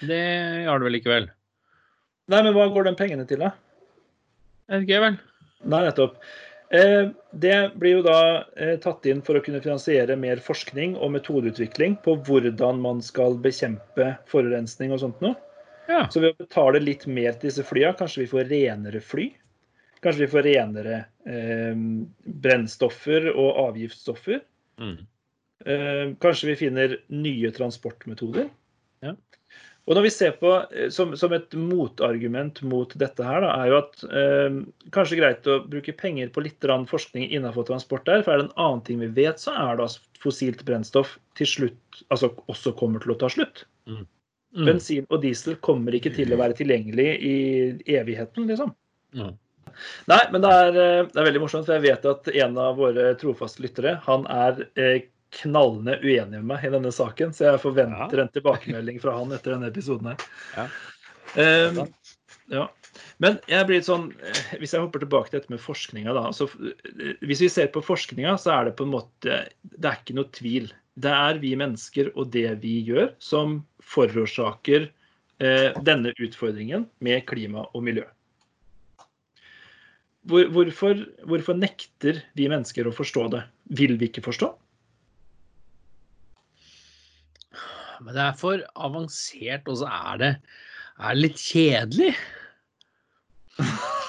det 0.00 0.24
gjør 0.64 0.80
det 0.80 0.88
vel 0.88 0.96
likevel. 0.96 1.30
Nei, 2.32 2.40
men 2.46 2.54
hva 2.56 2.70
går 2.72 2.88
de 2.88 2.96
pengene 2.96 3.26
til, 3.28 3.42
da? 3.44 3.52
Er 4.70 4.80
det 4.80 4.88
ikke 4.88 5.02
vel? 5.04 5.18
Nei, 5.68 5.82
nettopp. 5.84 6.16
Eh, 6.72 7.10
Det 7.44 7.56
blir 7.76 7.98
jo 7.98 8.02
da 8.06 8.18
eh, 8.56 8.78
tatt 8.80 9.04
inn 9.08 9.20
for 9.24 9.36
å 9.36 9.42
kunne 9.44 9.60
finansiere 9.64 10.16
mer 10.16 10.40
forskning 10.40 10.94
og 10.96 11.12
metodeutvikling 11.18 11.98
på 12.04 12.16
hvordan 12.26 12.80
man 12.80 13.02
skal 13.04 13.36
bekjempe 13.44 14.14
forurensning 14.30 14.94
og 14.94 15.02
sånt 15.04 15.20
noe. 15.24 15.36
Ja. 15.90 16.06
Så 16.08 16.22
ved 16.22 16.32
å 16.32 16.44
betale 16.44 16.80
litt 16.80 17.06
mer 17.10 17.36
til 17.36 17.50
disse 17.50 17.64
flya, 17.66 17.92
kanskje 17.98 18.24
vi 18.24 18.30
får 18.30 18.48
renere 18.52 19.02
fly. 19.04 19.28
Kanskje 20.02 20.24
vi 20.24 20.30
får 20.32 20.46
renere 20.48 21.02
eh, 21.28 21.82
brennstoffer 22.42 23.28
og 23.34 23.60
avgiftsstoffer. 23.68 24.40
Mm. 24.80 24.96
Eh, 25.66 26.04
kanskje 26.22 26.52
vi 26.52 26.56
finner 26.64 26.96
nye 27.12 27.52
transportmetoder. 27.54 28.48
Ja. 29.04 29.16
Og 29.90 29.96
når 29.98 30.04
vi 30.06 30.12
ser 30.14 30.36
på, 30.38 30.52
eh, 30.70 30.88
som, 30.94 31.16
som 31.18 31.32
et 31.34 31.56
motargument 31.58 32.60
mot 32.70 32.92
dette 32.98 33.26
her, 33.26 33.42
da, 33.42 33.50
er 33.58 33.72
jo 33.72 33.78
at 33.80 34.04
eh, 34.06 34.60
kanskje 34.94 35.18
greit 35.18 35.48
å 35.50 35.58
bruke 35.66 35.94
penger 35.98 36.30
på 36.34 36.44
litt 36.46 36.68
forskning 36.90 37.28
innenfor 37.30 37.66
transport 37.66 38.06
der. 38.06 38.22
For 38.22 38.34
er 38.34 38.42
det 38.42 38.48
en 38.50 38.58
annen 38.62 38.84
ting 38.86 39.02
vi 39.02 39.10
vet, 39.10 39.42
så 39.42 39.54
er 39.58 39.80
det 39.80 39.90
at 39.90 40.18
fossilt 40.22 40.62
brennstoff 40.68 41.16
til 41.38 41.50
slutt 41.50 42.02
altså 42.14 42.30
også 42.52 42.76
kommer 42.78 43.02
til 43.02 43.16
å 43.16 43.18
ta 43.18 43.30
slutt. 43.32 43.64
Mm. 43.90 44.04
Bensin 44.66 45.06
og 45.08 45.22
diesel 45.24 45.56
kommer 45.64 45.94
ikke 45.96 46.12
til 46.14 46.32
å 46.34 46.38
være 46.38 46.54
tilgjengelig 46.58 47.08
i 47.24 47.36
evigheten, 47.96 48.46
liksom. 48.50 48.74
Mm. 49.16 49.32
Nei, 50.10 50.20
men 50.32 50.44
det 50.44 50.52
er, 50.52 50.68
eh, 50.76 51.06
det 51.08 51.18
er 51.18 51.26
veldig 51.26 51.42
morsomt, 51.42 51.66
for 51.66 51.78
jeg 51.78 51.86
vet 51.88 52.06
at 52.08 52.28
en 52.44 52.58
av 52.60 52.78
våre 52.78 53.12
trofaste 53.20 53.64
lyttere 53.64 53.96
han 54.06 54.26
er 54.30 54.66
eh, 54.76 55.08
knallende 55.40 55.96
uenig 56.02 56.40
med 56.40 56.48
meg 56.50 56.66
i 56.66 56.72
denne 56.74 56.92
saken, 56.94 57.32
så 57.34 57.50
jeg 57.50 57.62
forventer 57.62 58.20
en 58.20 58.32
tilbakemelding 58.34 59.00
fra 59.02 59.16
han 59.16 59.32
etter 59.34 59.56
denne 59.56 59.70
episoden 59.72 60.12
her. 60.12 60.26
Ja. 60.56 60.68
Um, 61.32 61.84
ja. 62.52 62.66
Men 63.22 63.38
jeg 63.48 63.66
blir 63.68 63.78
litt 63.78 63.88
sånn, 63.88 64.10
eh, 64.20 64.40
hvis 64.60 64.74
jeg 64.74 64.82
hopper 64.82 65.02
tilbake 65.02 65.30
til 65.30 65.40
dette 65.40 65.52
med 65.52 65.62
forskninga, 65.62 66.12
da. 66.16 66.24
Så, 66.36 66.48
eh, 66.60 67.14
hvis 67.24 67.42
vi 67.44 67.50
ser 67.52 67.70
på 67.72 67.84
forskninga, 67.84 68.34
så 68.40 68.52
er 68.56 68.64
det 68.68 68.76
på 68.76 68.84
en 68.84 68.94
måte 68.94 69.44
Det 69.62 69.88
er 69.88 70.00
ikke 70.00 70.18
noe 70.18 70.28
tvil. 70.34 70.72
Det 71.00 71.12
er 71.12 71.38
vi 71.40 71.54
mennesker 71.56 72.10
og 72.12 72.32
det 72.34 72.60
vi 72.60 72.82
gjør, 72.84 73.14
som 73.18 73.62
forårsaker 73.80 74.90
eh, 75.40 75.70
denne 75.80 76.12
utfordringen 76.18 76.88
med 77.00 77.24
klima 77.26 77.64
og 77.72 77.86
miljø. 77.86 78.04
Hvor, 80.28 80.46
hvorfor, 80.54 81.00
hvorfor 81.26 81.56
nekter 81.58 82.20
vi 82.38 82.50
mennesker 82.50 82.86
å 82.86 82.94
forstå 82.94 83.24
det? 83.32 83.42
Vil 83.74 83.96
vi 83.98 84.10
ikke 84.10 84.22
forstå? 84.22 84.52
Men 88.02 88.16
det 88.16 88.22
er 88.24 88.38
for 88.38 88.62
avansert, 88.88 89.68
og 89.70 89.80
så 89.82 89.90
er 89.90 90.22
det, 90.22 90.30
er 90.98 91.14
det 91.14 91.22
litt 91.22 91.42
kjedelig. 91.42 92.12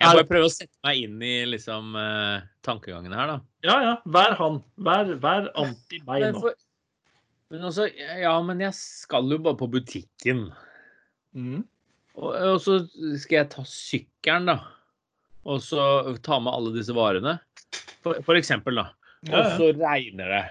Jeg 0.00 0.06
bare 0.06 0.24
prøver 0.24 0.46
å 0.46 0.52
sette 0.52 0.72
meg 0.86 1.02
inn 1.04 1.20
i 1.26 1.34
liksom 1.50 1.94
uh, 1.98 2.40
tankegangene 2.64 3.18
her, 3.18 3.34
da. 3.34 3.38
Ja, 3.66 3.76
ja. 3.84 3.94
Vær 4.14 4.36
han. 4.38 4.60
Vær, 4.80 5.10
vær 5.20 5.50
anti 5.60 6.00
meg 6.06 6.24
nå. 6.30 6.40
for, 6.40 6.56
men 7.50 7.66
altså, 7.66 7.88
ja, 7.90 8.32
men 8.46 8.62
jeg 8.62 8.76
skal 8.78 9.26
jo 9.32 9.40
bare 9.42 9.58
på 9.58 9.68
butikken. 9.72 10.46
Mm. 11.34 11.64
Og, 12.20 12.30
og 12.30 12.60
så 12.62 12.78
skal 13.18 13.40
jeg 13.40 13.50
ta 13.52 13.64
sykkelen, 13.66 14.52
da. 14.52 14.56
Og 15.50 15.60
så 15.64 15.82
ta 16.24 16.38
med 16.42 16.54
alle 16.54 16.72
disse 16.76 16.94
varene. 16.94 17.38
For, 18.04 18.22
for 18.24 18.38
eksempel, 18.38 18.78
da. 18.78 18.86
Ja, 19.26 19.34
Og 19.34 19.42
ja. 19.42 19.52
så 19.58 19.70
regner 19.76 20.32
det. 20.36 20.44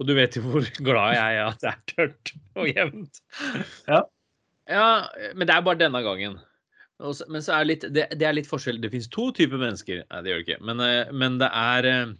Og 0.00 0.08
du 0.08 0.14
vet 0.16 0.36
jo 0.38 0.42
hvor 0.46 0.64
glad 0.88 1.16
jeg 1.18 1.40
er 1.40 1.44
at 1.44 1.60
det 1.60 1.72
er 1.74 1.82
tørt 1.92 2.32
og 2.56 2.70
jevnt. 2.70 3.20
Ja. 3.86 4.04
Ja, 4.70 4.86
men 5.34 5.48
det 5.48 5.54
er 5.54 5.66
bare 5.66 5.80
denne 5.80 6.00
gangen. 6.04 6.38
Men 7.00 7.42
så 7.42 7.56
er 7.56 7.66
litt, 7.68 7.84
det, 7.94 8.06
det 8.20 8.26
er 8.28 8.36
litt 8.36 8.48
forskjell. 8.48 8.80
Det 8.82 8.90
finnes 8.92 9.08
to 9.12 9.30
typer 9.36 9.60
mennesker. 9.60 10.02
Nei, 10.04 10.20
det 10.22 10.32
gjør 10.32 10.40
det 10.42 10.46
ikke. 10.46 10.60
Men, 10.68 10.82
eh, 10.84 11.12
men 11.16 11.38
det 11.40 11.48
er 11.56 11.88
eh, 11.88 12.12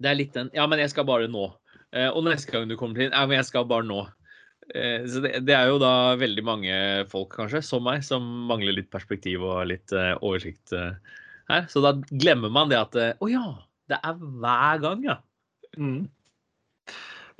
Det 0.00 0.10
er 0.10 0.18
litt 0.18 0.36
den 0.36 0.50
Ja, 0.56 0.66
men 0.70 0.82
jeg 0.82 0.92
skal 0.92 1.08
bare 1.08 1.28
nå. 1.32 1.48
Eh, 1.96 2.08
Og 2.08 2.24
neste 2.28 2.52
gang 2.54 2.68
du 2.70 2.76
kommer 2.80 3.00
til 3.00 3.10
Ja, 3.10 3.24
men 3.26 3.40
jeg 3.40 3.48
skal 3.50 3.68
bare 3.70 3.88
nå. 3.88 4.06
Så 4.70 5.18
det, 5.24 5.32
det 5.48 5.54
er 5.56 5.66
jo 5.66 5.80
da 5.82 6.14
veldig 6.14 6.42
mange 6.46 6.74
folk, 7.10 7.32
kanskje, 7.34 7.58
som 7.66 7.82
meg, 7.82 8.04
som 8.06 8.22
mangler 8.46 8.76
litt 8.76 8.86
perspektiv 8.92 9.42
og 9.42 9.64
litt 9.66 9.90
oversikt 10.22 10.70
her. 10.70 11.64
Så 11.66 11.82
da 11.82 11.90
glemmer 12.06 12.52
man 12.54 12.70
det 12.70 12.78
at 12.78 12.94
Å 12.94 13.30
ja, 13.32 13.42
det 13.90 13.98
er 13.98 14.20
hver 14.20 14.84
gang, 14.84 15.02
ja. 15.08 15.16
Mm. 15.74 16.04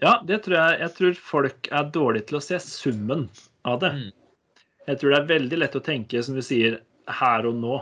Ja, 0.01 0.17
det 0.27 0.43
tror 0.47 0.57
jeg. 0.57 0.81
Jeg 0.81 0.95
tror 0.97 1.21
folk 1.33 1.71
er 1.73 1.91
dårlige 1.93 2.31
til 2.31 2.41
å 2.41 2.45
se 2.45 2.59
summen 2.65 3.29
av 3.69 3.81
det. 3.83 3.93
Mm. 3.97 4.09
Jeg 4.89 5.01
tror 5.01 5.13
det 5.13 5.21
er 5.21 5.31
veldig 5.35 5.59
lett 5.61 5.77
å 5.77 5.85
tenke, 5.85 6.23
som 6.25 6.39
vi 6.39 6.45
sier, 6.47 6.81
her 7.21 7.47
og 7.49 7.59
nå. 7.61 7.79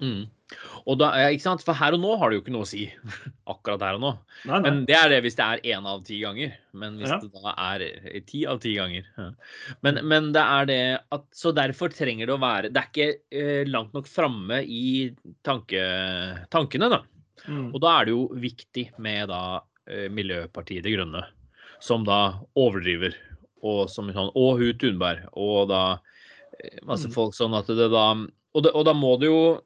Mm. 0.00 0.24
Og 0.90 0.96
da, 0.98 1.12
ikke 1.30 1.44
sant? 1.44 1.62
For 1.62 1.76
her 1.78 1.94
og 1.94 2.00
nå 2.02 2.16
har 2.18 2.30
det 2.32 2.38
jo 2.38 2.42
ikke 2.42 2.54
noe 2.56 2.66
å 2.66 2.68
si. 2.68 2.88
Akkurat 3.52 3.84
her 3.86 3.98
og 4.00 4.02
nå. 4.02 4.10
Nei, 4.48 4.56
nei. 4.56 4.60
Men 4.66 4.80
det 4.88 4.96
er 4.98 5.12
det 5.12 5.20
hvis 5.22 5.38
det 5.38 5.46
er 5.46 5.62
én 5.76 5.86
av 5.86 6.02
ti 6.08 6.18
ganger. 6.24 6.56
Men 6.74 6.96
hvis 6.98 7.12
Ja. 7.12 7.20
det 7.22 7.30
da 7.36 7.54
er 7.70 7.84
ti 8.26 8.42
av 8.50 8.58
ti 8.62 8.72
ganger 8.78 9.06
ja. 9.06 9.28
men, 9.86 10.00
men 10.10 10.30
det 10.34 10.42
er 10.42 10.68
det 10.70 10.80
at 11.14 11.24
Så 11.34 11.50
derfor 11.54 11.90
trenger 11.94 12.28
det 12.30 12.34
å 12.36 12.40
være 12.42 12.70
Det 12.70 12.78
er 12.78 12.88
ikke 12.90 13.08
eh, 13.34 13.64
langt 13.70 13.94
nok 13.96 14.06
framme 14.10 14.60
i 14.62 15.10
tanke, 15.46 15.82
tankene, 16.50 16.90
da. 16.92 17.00
Mm. 17.46 17.68
Og 17.74 17.78
da 17.82 17.94
er 17.98 18.08
det 18.08 18.14
jo 18.16 18.24
viktig 18.42 18.86
med 19.02 19.30
da 19.30 19.42
eh, 19.90 20.08
Miljøpartiet 20.12 20.86
De 20.86 20.94
Grønne, 20.94 21.22
som 21.80 22.04
da 22.06 22.38
overdriver. 22.58 23.16
Og 23.62 23.90
som 23.92 24.08
sånn 24.08 24.30
Og 24.34 24.60
hun 24.60 24.78
Thunberg. 24.80 25.26
Og 25.36 25.68
da 25.68 25.98
eh, 26.58 26.78
masse 26.82 27.08
Mm. 27.08 27.14
folk 27.16 27.34
sånn 27.36 27.56
at 27.58 27.66
det 27.66 27.90
da 27.92 28.06
og, 28.14 28.62
det, 28.64 28.72
og 28.74 28.84
da 28.88 28.94
må 28.96 29.18
det 29.20 29.28
jo 29.28 29.60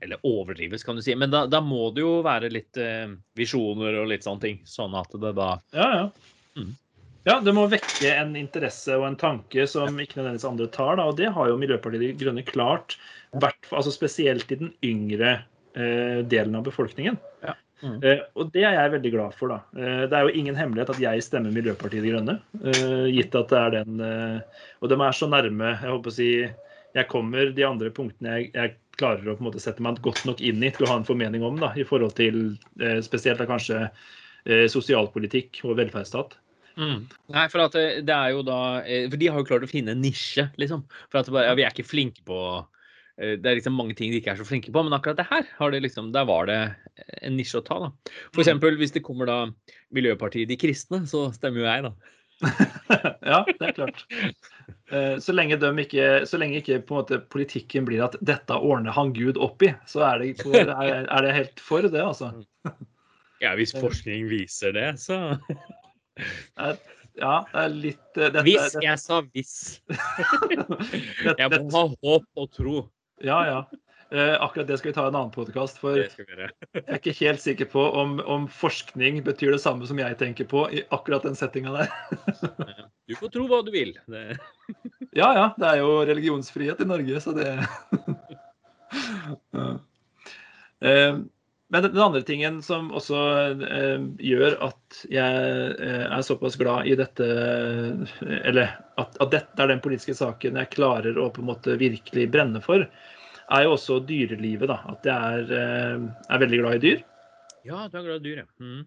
Eller 0.00 0.18
overdrives, 0.26 0.82
kan 0.82 0.96
du 0.96 1.02
si. 1.02 1.14
Men 1.14 1.30
da, 1.30 1.44
da 1.46 1.60
må 1.62 1.92
det 1.94 2.02
jo 2.02 2.16
være 2.26 2.50
litt 2.50 2.76
eh, 2.76 3.06
visjoner 3.38 4.00
og 4.00 4.08
litt 4.10 4.24
sånne 4.26 4.42
ting. 4.42 4.56
Sånn 4.66 4.96
at 4.98 5.12
det 5.14 5.30
da 5.36 5.60
Ja, 5.74 5.86
ja. 5.94 6.10
Mm. 6.58 6.72
Ja, 7.26 7.40
det 7.42 7.54
må 7.54 7.64
vekke 7.70 8.10
en 8.14 8.36
interesse 8.38 8.94
og 8.94 9.06
en 9.08 9.18
tanke 9.18 9.66
som 9.66 9.98
ikke 9.98 10.20
nødvendigvis 10.20 10.46
andre 10.46 10.66
tar. 10.70 10.96
Da, 10.98 11.06
og 11.10 11.16
det 11.18 11.32
har 11.34 11.48
jo 11.50 11.58
Miljøpartiet 11.58 12.02
De 12.02 12.10
Grønne 12.18 12.44
klart, 12.46 12.94
altså 13.34 13.90
spesielt 13.90 14.50
i 14.54 14.58
den 14.60 14.70
yngre 14.86 15.32
eh, 15.74 16.22
delen 16.22 16.54
av 16.54 16.66
befolkningen. 16.68 17.18
Ja. 17.42 17.56
Mm. 17.84 17.96
Eh, 18.00 18.22
og 18.38 18.48
det 18.54 18.62
er 18.64 18.76
jeg 18.78 18.92
veldig 18.94 19.12
glad 19.12 19.34
for. 19.36 19.52
da. 19.52 19.58
Uh, 19.76 20.04
det 20.08 20.16
er 20.16 20.24
jo 20.24 20.38
ingen 20.40 20.56
hemmelighet 20.56 20.94
at 20.94 21.02
jeg 21.02 21.24
stemmer 21.26 21.52
Miljøpartiet 21.54 22.04
De 22.04 22.14
Grønne, 22.14 22.38
Uh, 22.56 23.06
gitt 23.12 23.34
at 23.36 23.52
det 23.52 23.58
er 23.60 23.74
den 23.76 24.00
Og 24.80 24.88
de 24.90 24.96
er 24.96 25.16
så 25.16 25.28
nærme. 25.28 25.74
Jeg 25.74 25.92
håper 25.92 26.12
å 26.12 26.16
si 26.16 26.30
jeg 26.96 27.08
kommer 27.12 27.50
de 27.52 27.64
andre 27.66 27.90
punktene 27.92 28.38
jeg, 28.38 28.46
jeg 28.54 28.76
klarer 28.96 29.28
å 29.28 29.34
på 29.36 29.44
en 29.44 29.48
måte 29.50 29.60
sette 29.60 29.84
meg 29.84 29.98
godt 30.00 30.22
nok 30.24 30.40
inn 30.40 30.62
i 30.64 30.70
til 30.72 30.86
å 30.86 30.88
ha 30.88 30.94
en 30.96 31.04
formening 31.04 31.42
om, 31.44 31.58
da, 31.60 31.68
i 31.76 31.84
forhold 31.84 32.14
til 32.16 32.54
spesielt 33.04 33.42
da 33.42 33.44
kanskje 33.44 33.82
sosialpolitikk 34.72 35.60
og 35.68 35.76
velferdsstat. 35.76 36.38
Mm. 36.80 37.02
Nei, 37.34 37.44
for 37.52 37.66
at 37.66 37.76
det, 37.76 38.14
er 38.14 38.32
jo 38.32 38.40
da 38.46 38.80
For 39.10 39.18
de 39.20 39.28
har 39.28 39.42
jo 39.42 39.48
klart 39.48 39.66
å 39.66 39.68
finne 39.68 39.92
en 39.92 40.00
nisje, 40.00 40.46
liksom. 40.56 40.86
For 41.10 41.20
at 41.20 41.28
bare, 41.28 41.50
ja, 41.50 41.58
vi 41.58 41.66
er 41.66 41.76
ikke 41.76 41.90
flinke 41.90 42.24
på 42.24 42.40
Det 43.16 43.46
er 43.48 43.56
liksom 43.56 43.72
mange 43.72 43.94
ting 43.96 44.10
de 44.12 44.18
ikke 44.20 44.34
er 44.34 44.36
så 44.36 44.44
flinke 44.44 44.68
på, 44.74 44.82
men 44.84 44.92
akkurat 44.92 45.16
det 45.16 45.24
her 45.30 45.46
har 45.56 45.70
det 45.72 45.80
liksom, 45.86 46.10
der 46.12 46.26
var 46.28 46.46
det 46.50 46.58
en 47.22 47.36
nisje 47.38 47.62
å 47.62 47.64
ta. 47.64 47.78
da. 47.86 47.88
For 48.34 48.42
Mm. 48.42 48.44
eksempel 48.44 48.76
hvis 48.76 48.92
det 48.92 49.02
kommer 49.06 49.26
da 49.26 49.38
Miljøpartiet 49.94 50.48
De 50.48 50.56
Kristne, 50.60 51.00
så 51.08 51.30
stemmer 51.32 51.62
jo 51.62 51.68
jeg, 51.70 51.82
da. 51.86 51.92
ja, 53.24 53.38
det 53.48 53.64
er 53.64 53.72
klart. 53.72 54.02
Eh, 54.92 55.16
Så 55.24 55.32
lenge, 55.32 55.56
ikke, 55.56 56.26
så 56.28 56.36
lenge 56.36 56.60
ikke 56.60 56.82
måte 56.90 57.16
politikken 57.32 57.86
blir 57.88 58.04
at 58.04 58.16
'dette 58.20 58.52
ordner 58.52 58.92
han 58.92 59.14
Gud 59.16 59.38
opp 59.40 59.62
i', 59.64 59.72
så 59.88 60.04
er 60.04 60.18
det, 60.20 60.34
er, 60.44 61.06
er 61.08 61.22
det 61.24 61.32
helt 61.34 61.60
for 61.60 61.80
det, 61.80 62.02
altså. 62.02 62.34
Ja, 63.40 63.54
hvis 63.56 63.72
forskning 63.72 64.28
viser 64.28 64.72
det, 64.72 64.98
så 65.00 65.38
Ja, 67.16 67.44
det 67.52 67.60
er 67.62 67.68
litt 67.72 68.16
eh, 68.20 68.28
dette, 68.32 68.42
Hvis 68.44 68.76
jeg 68.82 68.98
sa 69.00 69.22
hvis. 69.32 69.80
dette, 71.24 71.36
Jeg 71.38 71.50
må 71.50 71.70
ha 71.72 71.82
håp 72.04 72.24
og 72.36 72.50
tro. 72.52 72.76
Ja, 73.24 73.46
ja. 73.46 73.70
Eh, 74.10 74.42
akkurat 74.42 74.66
det 74.66 74.78
skal 74.78 74.90
vi 74.90 74.94
ta 74.94 75.04
i 75.04 75.08
en 75.08 75.16
annen 75.16 75.32
podkast. 75.34 75.78
For 75.82 75.98
jeg 76.02 76.50
er 76.84 76.98
ikke 76.98 77.14
helt 77.20 77.42
sikker 77.42 77.68
på 77.70 77.82
om, 78.00 78.18
om 78.22 78.46
forskning 78.50 79.22
betyr 79.26 79.56
det 79.56 79.62
samme 79.64 79.88
som 79.88 79.98
jeg 79.98 80.18
tenker 80.20 80.46
på 80.50 80.66
i 80.70 80.84
akkurat 80.94 81.26
den 81.26 81.38
settinga 81.38 81.74
der. 81.74 81.96
Du 83.06 83.14
får 83.14 83.30
tro 83.30 83.44
hva 83.46 83.60
du 83.62 83.70
vil. 83.70 83.92
Det, 84.10 84.34
Ja, 85.20 85.28
ja. 85.36 85.44
Det 85.54 85.68
er 85.68 85.78
jo 85.78 86.00
religionsfrihet 86.08 86.80
i 86.82 86.88
Norge, 86.90 87.20
så 87.22 87.34
det. 87.36 87.52
Eh, 90.84 91.14
Men 91.68 91.82
den 91.82 91.98
andre 91.98 92.22
tingen 92.22 92.60
som 92.62 92.92
også 92.94 93.20
eh, 93.66 94.04
gjør 94.22 94.54
at 94.68 95.00
jeg 95.10 95.72
eh, 95.82 96.04
er 96.06 96.22
såpass 96.22 96.54
glad 96.60 96.86
i 96.86 96.94
dette 96.98 97.26
Eller 98.46 98.76
at, 98.94 99.16
at 99.18 99.32
dette 99.32 99.64
er 99.64 99.72
den 99.72 99.82
politiske 99.82 100.14
saken 100.14 100.60
jeg 100.60 100.70
klarer 100.76 101.18
å 101.18 101.26
på 101.34 101.42
en 101.42 101.50
måte 101.50 101.74
virkelig 101.80 102.28
brenne 102.30 102.62
for, 102.62 102.86
er 102.86 103.66
jo 103.66 103.74
også 103.74 103.98
dyrelivet. 104.06 104.70
da, 104.70 104.78
At 104.94 105.10
jeg 105.10 105.40
er, 105.40 105.52
eh, 105.58 106.06
er 106.30 106.44
veldig 106.46 106.62
glad 106.62 106.78
i 106.78 106.84
dyr. 106.86 107.04
ja, 107.66 107.88
du 107.90 107.98
er 107.98 108.08
glad 108.10 108.22
i 108.22 108.24
dyr, 108.28 108.44
ja. 108.44 108.48
Mm. 108.62 108.86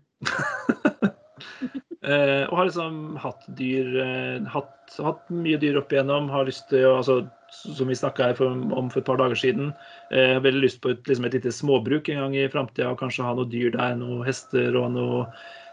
Eh, 2.00 2.46
og 2.48 2.56
har 2.56 2.70
liksom 2.70 3.18
hatt 3.20 3.44
dyr 3.58 3.88
eh, 4.00 4.46
hatt, 4.48 4.94
hatt 5.04 5.26
mye 5.36 5.60
dyr 5.60 5.82
opp 5.82 5.92
igjennom. 5.92 6.30
Har 6.32 6.48
lyst 6.48 6.70
til 6.72 6.88
å, 6.88 6.96
altså, 7.02 7.20
Som 7.50 7.90
vi 7.90 7.98
snakka 7.98 8.30
om 8.38 8.92
for 8.94 9.02
et 9.02 9.08
par 9.08 9.20
dager 9.20 9.36
siden. 9.40 9.74
Eh, 10.14 10.36
har 10.38 10.44
veldig 10.46 10.64
lyst 10.64 10.82
på 10.84 10.94
et, 10.94 11.02
liksom 11.10 11.28
et 11.28 11.38
lite 11.40 11.52
småbruk 11.52 12.10
en 12.10 12.24
gang 12.24 12.36
i 12.38 12.50
framtida. 12.52 12.92
Og 12.94 13.00
kanskje 13.02 13.26
ha 13.28 13.36
noe 13.36 13.50
dyr 13.50 13.74
der. 13.76 13.98
Noen 14.00 14.24
hester 14.28 14.78
og 14.80 14.92
noe 14.96 15.24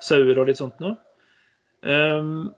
sauer 0.02 0.38
og 0.38 0.48
litt 0.50 0.62
sånt 0.62 0.80
noe. 0.82 0.96
Um, 1.86 2.48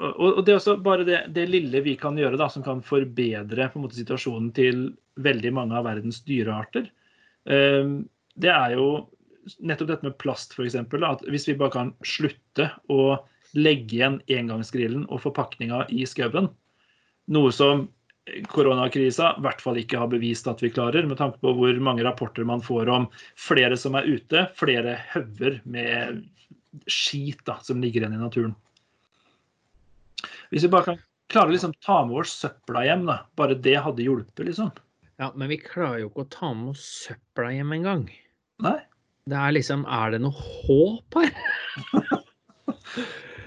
og, 0.00 0.40
og 0.40 0.40
det 0.46 0.52
er 0.52 0.56
også 0.58 0.74
bare 0.82 1.04
det, 1.06 1.18
det 1.36 1.44
lille 1.50 1.82
vi 1.84 1.92
kan 2.00 2.16
gjøre 2.18 2.38
da, 2.40 2.48
som 2.50 2.64
kan 2.64 2.80
forbedre 2.82 3.68
på 3.68 3.78
en 3.78 3.84
måte, 3.84 3.98
situasjonen 3.98 4.48
til 4.56 4.88
veldig 5.22 5.52
mange 5.54 5.76
av 5.76 5.86
verdens 5.86 6.22
dyrearter. 6.26 6.88
Um, 7.44 8.08
det 8.40 8.50
er 8.50 8.74
jo 8.78 8.86
nettopp 9.58 9.90
dette 9.90 10.06
med 10.06 10.18
plast, 10.22 10.54
f.eks. 10.56 10.76
At 10.78 11.24
hvis 11.28 11.48
vi 11.48 11.58
bare 11.58 11.74
kan 11.74 11.94
slutte 12.06 12.70
å 12.92 13.18
legge 13.58 13.98
igjen 13.98 14.20
engangsgrillen 14.30 15.08
og 15.10 15.24
forpakninga 15.24 15.84
i 15.90 16.04
skauen, 16.06 16.50
noe 17.30 17.54
som 17.54 17.88
koronakrisa 18.50 19.32
i 19.38 19.44
hvert 19.44 19.62
fall 19.62 19.78
ikke 19.80 19.98
har 19.98 20.10
bevist 20.12 20.48
at 20.50 20.62
vi 20.62 20.70
klarer, 20.72 21.06
med 21.08 21.18
tanke 21.18 21.40
på 21.42 21.52
hvor 21.56 21.80
mange 21.82 22.04
rapporter 22.06 22.46
man 22.46 22.62
får 22.62 22.90
om 22.92 23.08
flere 23.38 23.78
som 23.80 23.96
er 23.98 24.06
ute, 24.06 24.46
flere 24.58 24.98
hauger 25.14 25.60
med 25.64 26.22
skit 26.90 27.40
da, 27.48 27.58
som 27.66 27.80
ligger 27.82 28.04
igjen 28.04 28.18
i 28.18 28.20
naturen. 28.20 28.54
Hvis 30.50 30.66
vi 30.66 30.70
bare 30.70 30.92
kan 30.92 31.00
klare 31.30 31.50
å 31.50 31.54
liksom, 31.54 31.74
ta 31.82 32.00
med 32.06 32.22
oss 32.22 32.34
søpla 32.42 32.84
hjem, 32.86 33.06
da, 33.08 33.20
bare 33.38 33.58
det 33.58 33.76
hadde 33.82 34.06
hjulpet, 34.06 34.44
liksom. 34.50 34.70
Ja, 35.20 35.30
men 35.36 35.50
vi 35.52 35.60
klarer 35.62 36.02
jo 36.02 36.10
ikke 36.10 36.24
å 36.24 36.32
ta 36.32 36.52
med 36.56 36.74
oss 36.74 36.84
søpla 37.06 37.50
hjem 37.54 37.74
engang. 37.76 38.06
Nei. 38.64 38.78
Det 39.28 39.36
er 39.36 39.52
liksom 39.52 39.82
Er 39.84 40.10
det 40.14 40.20
noe 40.24 40.32
håp 40.66 41.18
her? 41.20 41.30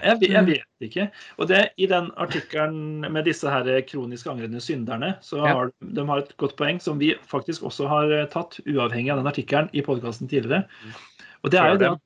Jeg, 0.04 0.18
vet- 0.20 0.32
jeg 0.34 0.44
vet 0.44 0.84
ikke. 0.84 1.04
Og 1.40 1.46
det, 1.48 1.58
I 1.80 1.86
den 1.88 2.10
artikkelen 2.20 3.06
med 3.08 3.24
disse 3.24 3.48
her 3.48 3.64
kronisk 3.88 4.26
angrende 4.28 4.60
synderne, 4.60 5.14
så 5.24 5.40
har 5.40 5.70
de, 5.70 5.88
de 5.96 6.04
har 6.10 6.20
et 6.20 6.34
godt 6.36 6.52
poeng 6.58 6.76
som 6.82 6.98
vi 7.00 7.14
faktisk 7.30 7.64
også 7.64 7.86
har 7.88 8.12
eh, 8.12 8.26
tatt, 8.28 8.58
uavhengig 8.68 9.14
av 9.14 9.22
den 9.22 9.30
artikkelen, 9.30 9.70
i 9.72 9.80
podkasten 9.86 10.28
tidligere. 10.28 10.66
Og 11.40 11.54
det 11.54 11.60
er 11.62 11.72
jo 11.72 11.78
det 11.80 11.88
at 11.94 12.02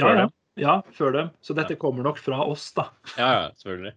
ja, 0.00 0.06
ja, 0.08 0.14
dem. 0.22 0.32
ja, 0.64 0.78
før 0.96 1.12
dem. 1.18 1.28
Så 1.44 1.52
dette 1.58 1.76
kommer 1.76 2.06
nok 2.08 2.16
fra 2.22 2.40
oss, 2.48 2.70
da. 2.78 2.86
Ja, 3.18 3.28
ja, 3.28 3.44
selvfølgelig. 3.60 3.94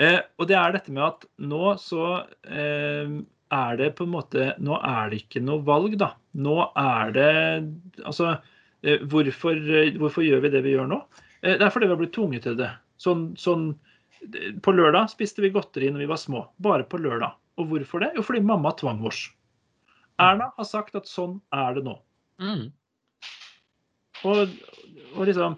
Eh, 0.00 0.18
og 0.40 0.48
det 0.48 0.56
er 0.56 0.72
dette 0.78 0.96
med 0.96 1.04
at 1.04 1.28
nå 1.52 1.74
så 1.84 2.06
eh, 2.48 3.12
er 3.54 3.76
det 3.80 3.90
på 3.98 4.06
en 4.06 4.14
måte 4.14 4.52
Nå 4.62 4.78
er 4.86 5.10
det 5.10 5.24
ikke 5.24 5.42
noe 5.44 5.64
valg, 5.66 5.96
da. 6.00 6.12
Nå 6.38 6.56
er 6.78 7.12
det 7.16 7.30
Altså, 8.04 8.36
eh, 8.82 9.02
hvorfor, 9.10 9.58
eh, 9.58 9.92
hvorfor 9.98 10.26
gjør 10.26 10.44
vi 10.46 10.52
det 10.54 10.64
vi 10.66 10.74
gjør 10.76 10.90
nå? 10.90 11.00
Eh, 11.42 11.56
det 11.56 11.66
er 11.66 11.72
fordi 11.74 11.88
vi 11.88 11.94
har 11.94 12.00
blitt 12.00 12.14
tvunget 12.16 12.46
til 12.46 12.58
det. 12.60 12.70
Sånn, 13.00 13.30
sånn 13.40 13.72
På 14.64 14.74
lørdag 14.76 15.10
spiste 15.12 15.42
vi 15.42 15.52
godteri 15.54 15.90
når 15.90 16.04
vi 16.04 16.10
var 16.10 16.20
små. 16.20 16.44
Bare 16.60 16.84
på 16.84 17.00
lørdag. 17.00 17.36
Og 17.60 17.70
hvorfor 17.70 18.04
det? 18.04 18.12
Jo, 18.16 18.24
fordi 18.24 18.42
mamma 18.44 18.72
tvang 18.76 19.00
oss. 19.08 19.28
Erna 20.20 20.50
har 20.56 20.68
sagt 20.68 20.96
at 20.98 21.08
sånn 21.08 21.38
er 21.56 21.78
det 21.78 21.84
nå. 21.86 21.94
Mm. 22.40 22.66
Og, 24.28 24.52
og 25.16 25.24
liksom 25.28 25.56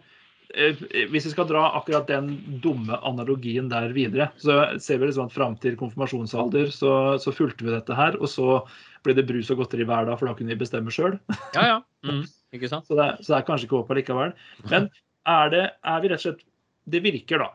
Hvis 0.52 1.24
vi 1.26 1.30
skal 1.32 1.46
dra 1.48 1.62
akkurat 1.78 2.06
den 2.10 2.32
dumme 2.60 2.98
analogien 3.08 3.70
der 3.72 3.92
videre, 3.96 4.26
så 4.36 4.58
ser 4.82 4.98
vi 5.00 5.08
liksom 5.08 5.30
at 5.30 5.34
fram 5.36 5.54
til 5.62 5.78
konfirmasjonsalder 5.80 6.68
så, 6.74 6.92
så 7.22 7.32
fulgte 7.32 7.64
vi 7.64 7.72
dette 7.72 7.96
her. 7.96 8.18
Og 8.20 8.28
så 8.28 8.58
ble 9.02 9.14
det 9.16 9.24
brus 9.30 9.48
og 9.50 9.62
godteri 9.62 9.86
hver 9.88 10.04
dag, 10.10 10.18
for 10.20 10.28
da 10.28 10.34
kunne 10.38 10.52
vi 10.52 10.60
bestemme 10.60 10.92
sjøl. 10.92 11.16
Ja, 11.56 11.64
ja. 11.70 11.78
Mm. 12.04 12.22
Ikke 12.52 12.68
sant? 12.68 12.84
Så, 12.90 12.98
det 12.98 13.06
er- 13.06 13.22
så 13.24 13.32
det 13.32 13.38
er 13.40 13.46
kanskje 13.48 13.66
ikke 13.70 13.80
håp 13.80 13.90
allikevel. 13.94 14.34
Men 14.68 14.90
er, 15.24 15.50
det, 15.54 15.62
er 15.88 16.00
vi 16.04 16.10
rett 16.12 16.20
og 16.20 16.26
slett 16.26 16.44
Det 16.92 17.00
virker, 17.04 17.38
da. 17.46 17.48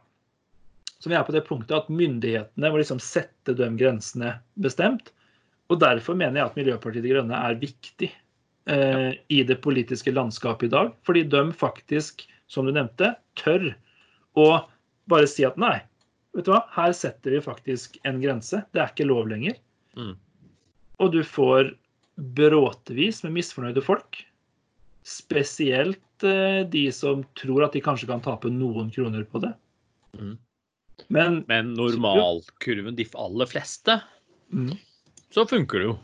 Så 0.97 1.11
vi 1.11 1.15
er 1.19 1.25
på 1.27 1.35
det 1.35 1.43
punktet 1.45 1.75
at 1.77 1.89
myndighetene 1.93 2.71
må 2.73 2.79
liksom 2.79 2.97
sette 3.03 3.53
de 3.53 3.67
grensene 3.77 4.31
bestemt. 4.63 5.11
Og 5.69 5.81
derfor 5.83 6.15
mener 6.17 6.39
jeg 6.39 6.47
at 6.49 6.55
Miljøpartiet 6.57 7.03
De 7.05 7.11
Grønne 7.11 7.37
er 7.43 7.59
viktig 7.59 8.07
eh, 8.71 9.11
i 9.29 9.41
det 9.45 9.59
politiske 9.61 10.13
landskapet 10.15 10.69
i 10.69 10.73
dag. 10.73 10.93
Fordi 11.05 11.25
de 11.29 11.43
faktisk, 11.59 12.23
som 12.51 12.67
du 12.67 12.73
nevnte, 12.75 13.13
tør 13.39 13.71
å 14.37 14.47
bare 15.11 15.27
si 15.29 15.45
at 15.47 15.57
nei, 15.59 15.75
vet 16.35 16.47
du 16.47 16.53
hva, 16.53 16.63
her 16.75 16.93
setter 16.95 17.35
vi 17.35 17.43
faktisk 17.43 17.99
en 18.07 18.21
grense. 18.23 18.61
Det 18.73 18.81
er 18.83 18.91
ikke 18.91 19.09
lov 19.09 19.29
lenger. 19.31 19.57
Mm. 19.97 20.15
Og 21.03 21.13
du 21.13 21.21
får 21.25 21.73
bråtevis 22.37 23.23
med 23.25 23.35
misfornøyde 23.37 23.83
folk. 23.85 24.19
Spesielt 25.07 26.25
eh, 26.25 26.63
de 26.67 26.87
som 26.95 27.23
tror 27.39 27.67
at 27.67 27.77
de 27.77 27.83
kanskje 27.83 28.09
kan 28.09 28.23
tape 28.25 28.51
noen 28.51 28.91
kroner 28.93 29.25
på 29.29 29.43
det. 29.45 29.53
Mm. 30.17 30.35
Men 31.13 31.43
Men 31.47 31.73
normalkurven, 31.77 32.95
de 32.97 33.05
aller 33.13 33.49
fleste, 33.49 33.99
mm, 34.49 34.73
så 35.31 35.45
funker 35.45 35.83
det 35.83 35.89
jo. 35.91 35.97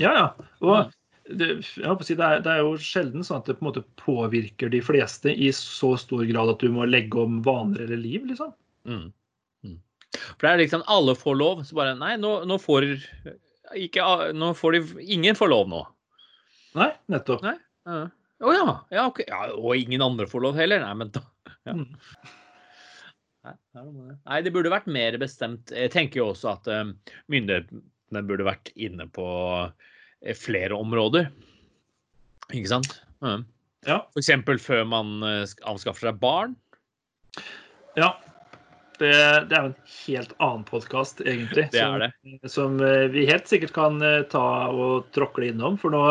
ja, 0.00 0.12
ja. 0.16 0.28
Og 0.64 0.92
det, 1.38 1.48
si, 1.66 2.16
det, 2.16 2.26
er, 2.26 2.42
det 2.44 2.52
er 2.52 2.60
jo 2.62 2.74
sjelden 2.80 3.24
sånn 3.26 3.40
at 3.40 3.48
det 3.50 3.56
på 3.58 3.64
en 3.64 3.68
måte 3.70 3.84
påvirker 4.00 4.72
de 4.72 4.82
fleste 4.84 5.32
i 5.32 5.50
så 5.56 5.94
stor 6.00 6.24
grad 6.28 6.52
at 6.52 6.62
du 6.62 6.72
må 6.74 6.86
legge 6.88 7.20
om 7.22 7.40
vaner 7.46 7.84
eller 7.86 8.00
liv, 8.00 8.26
liksom. 8.30 8.52
Mm. 8.88 9.08
Mm. 9.66 9.78
For 10.18 10.46
det 10.46 10.52
er 10.52 10.62
liksom 10.64 10.86
alle 10.92 11.16
får 11.18 11.38
lov, 11.38 11.64
så 11.68 11.78
bare 11.78 11.96
Nei, 11.98 12.14
nå, 12.20 12.40
nå 12.48 12.58
får 12.58 12.88
ikke 13.78 14.06
Nå 14.34 14.50
får 14.58 14.74
de 14.74 15.04
Ingen 15.14 15.38
får 15.38 15.52
lov 15.52 15.70
nå. 15.70 15.84
Nei, 16.76 16.90
nettopp. 17.12 17.44
Nei. 17.44 17.56
Å 18.42 18.52
ja. 18.52 18.66
Ja, 18.90 19.06
okay. 19.06 19.26
Ja, 19.28 19.46
og 19.54 19.76
ingen 19.78 20.02
andre 20.02 20.26
får 20.28 20.42
lov 20.48 20.58
heller? 20.58 20.82
Nei, 20.82 20.94
men 20.98 21.12
da 21.14 21.22
ja. 21.68 21.76
Mm. 21.76 21.86
Nei, 23.42 24.42
det. 24.42 24.52
Burde 24.54 24.72
vært 24.72 24.90
mer 24.90 25.16
bestemt. 25.20 25.72
Jeg 25.74 25.92
tenker 25.94 26.22
jo 26.22 26.28
også 26.32 26.52
at 26.56 26.68
eh, 26.70 26.84
myndighetene 27.32 28.22
burde 28.28 28.46
vært 28.46 28.70
inne 28.74 29.08
på 29.14 29.26
flere 30.38 30.76
områder. 30.78 31.30
Ikke 32.52 32.70
sant? 32.70 32.92
Mm. 33.24 33.46
Ja. 33.86 34.02
Eksempel 34.18 34.60
før 34.62 34.84
man 34.88 35.16
eh, 35.26 35.46
anskaffer 35.68 36.10
seg 36.10 36.20
barn. 36.22 36.54
Ja. 37.98 38.14
Det, 39.00 39.10
det 39.50 39.56
er 39.56 39.64
jo 39.64 39.70
en 39.72 39.78
helt 40.04 40.32
annen 40.36 40.64
podkast, 40.68 41.24
egentlig. 41.24 41.66
Det 41.72 41.80
som, 41.80 41.98
det. 41.98 42.50
Som 42.52 42.78
eh, 42.84 43.08
vi 43.10 43.26
helt 43.26 43.48
sikkert 43.50 43.74
kan 43.74 43.98
eh, 44.06 44.22
ta 44.30 44.46
og 44.70 45.08
tråkle 45.16 45.50
innom. 45.50 45.78
For 45.80 45.94
nå 45.94 46.04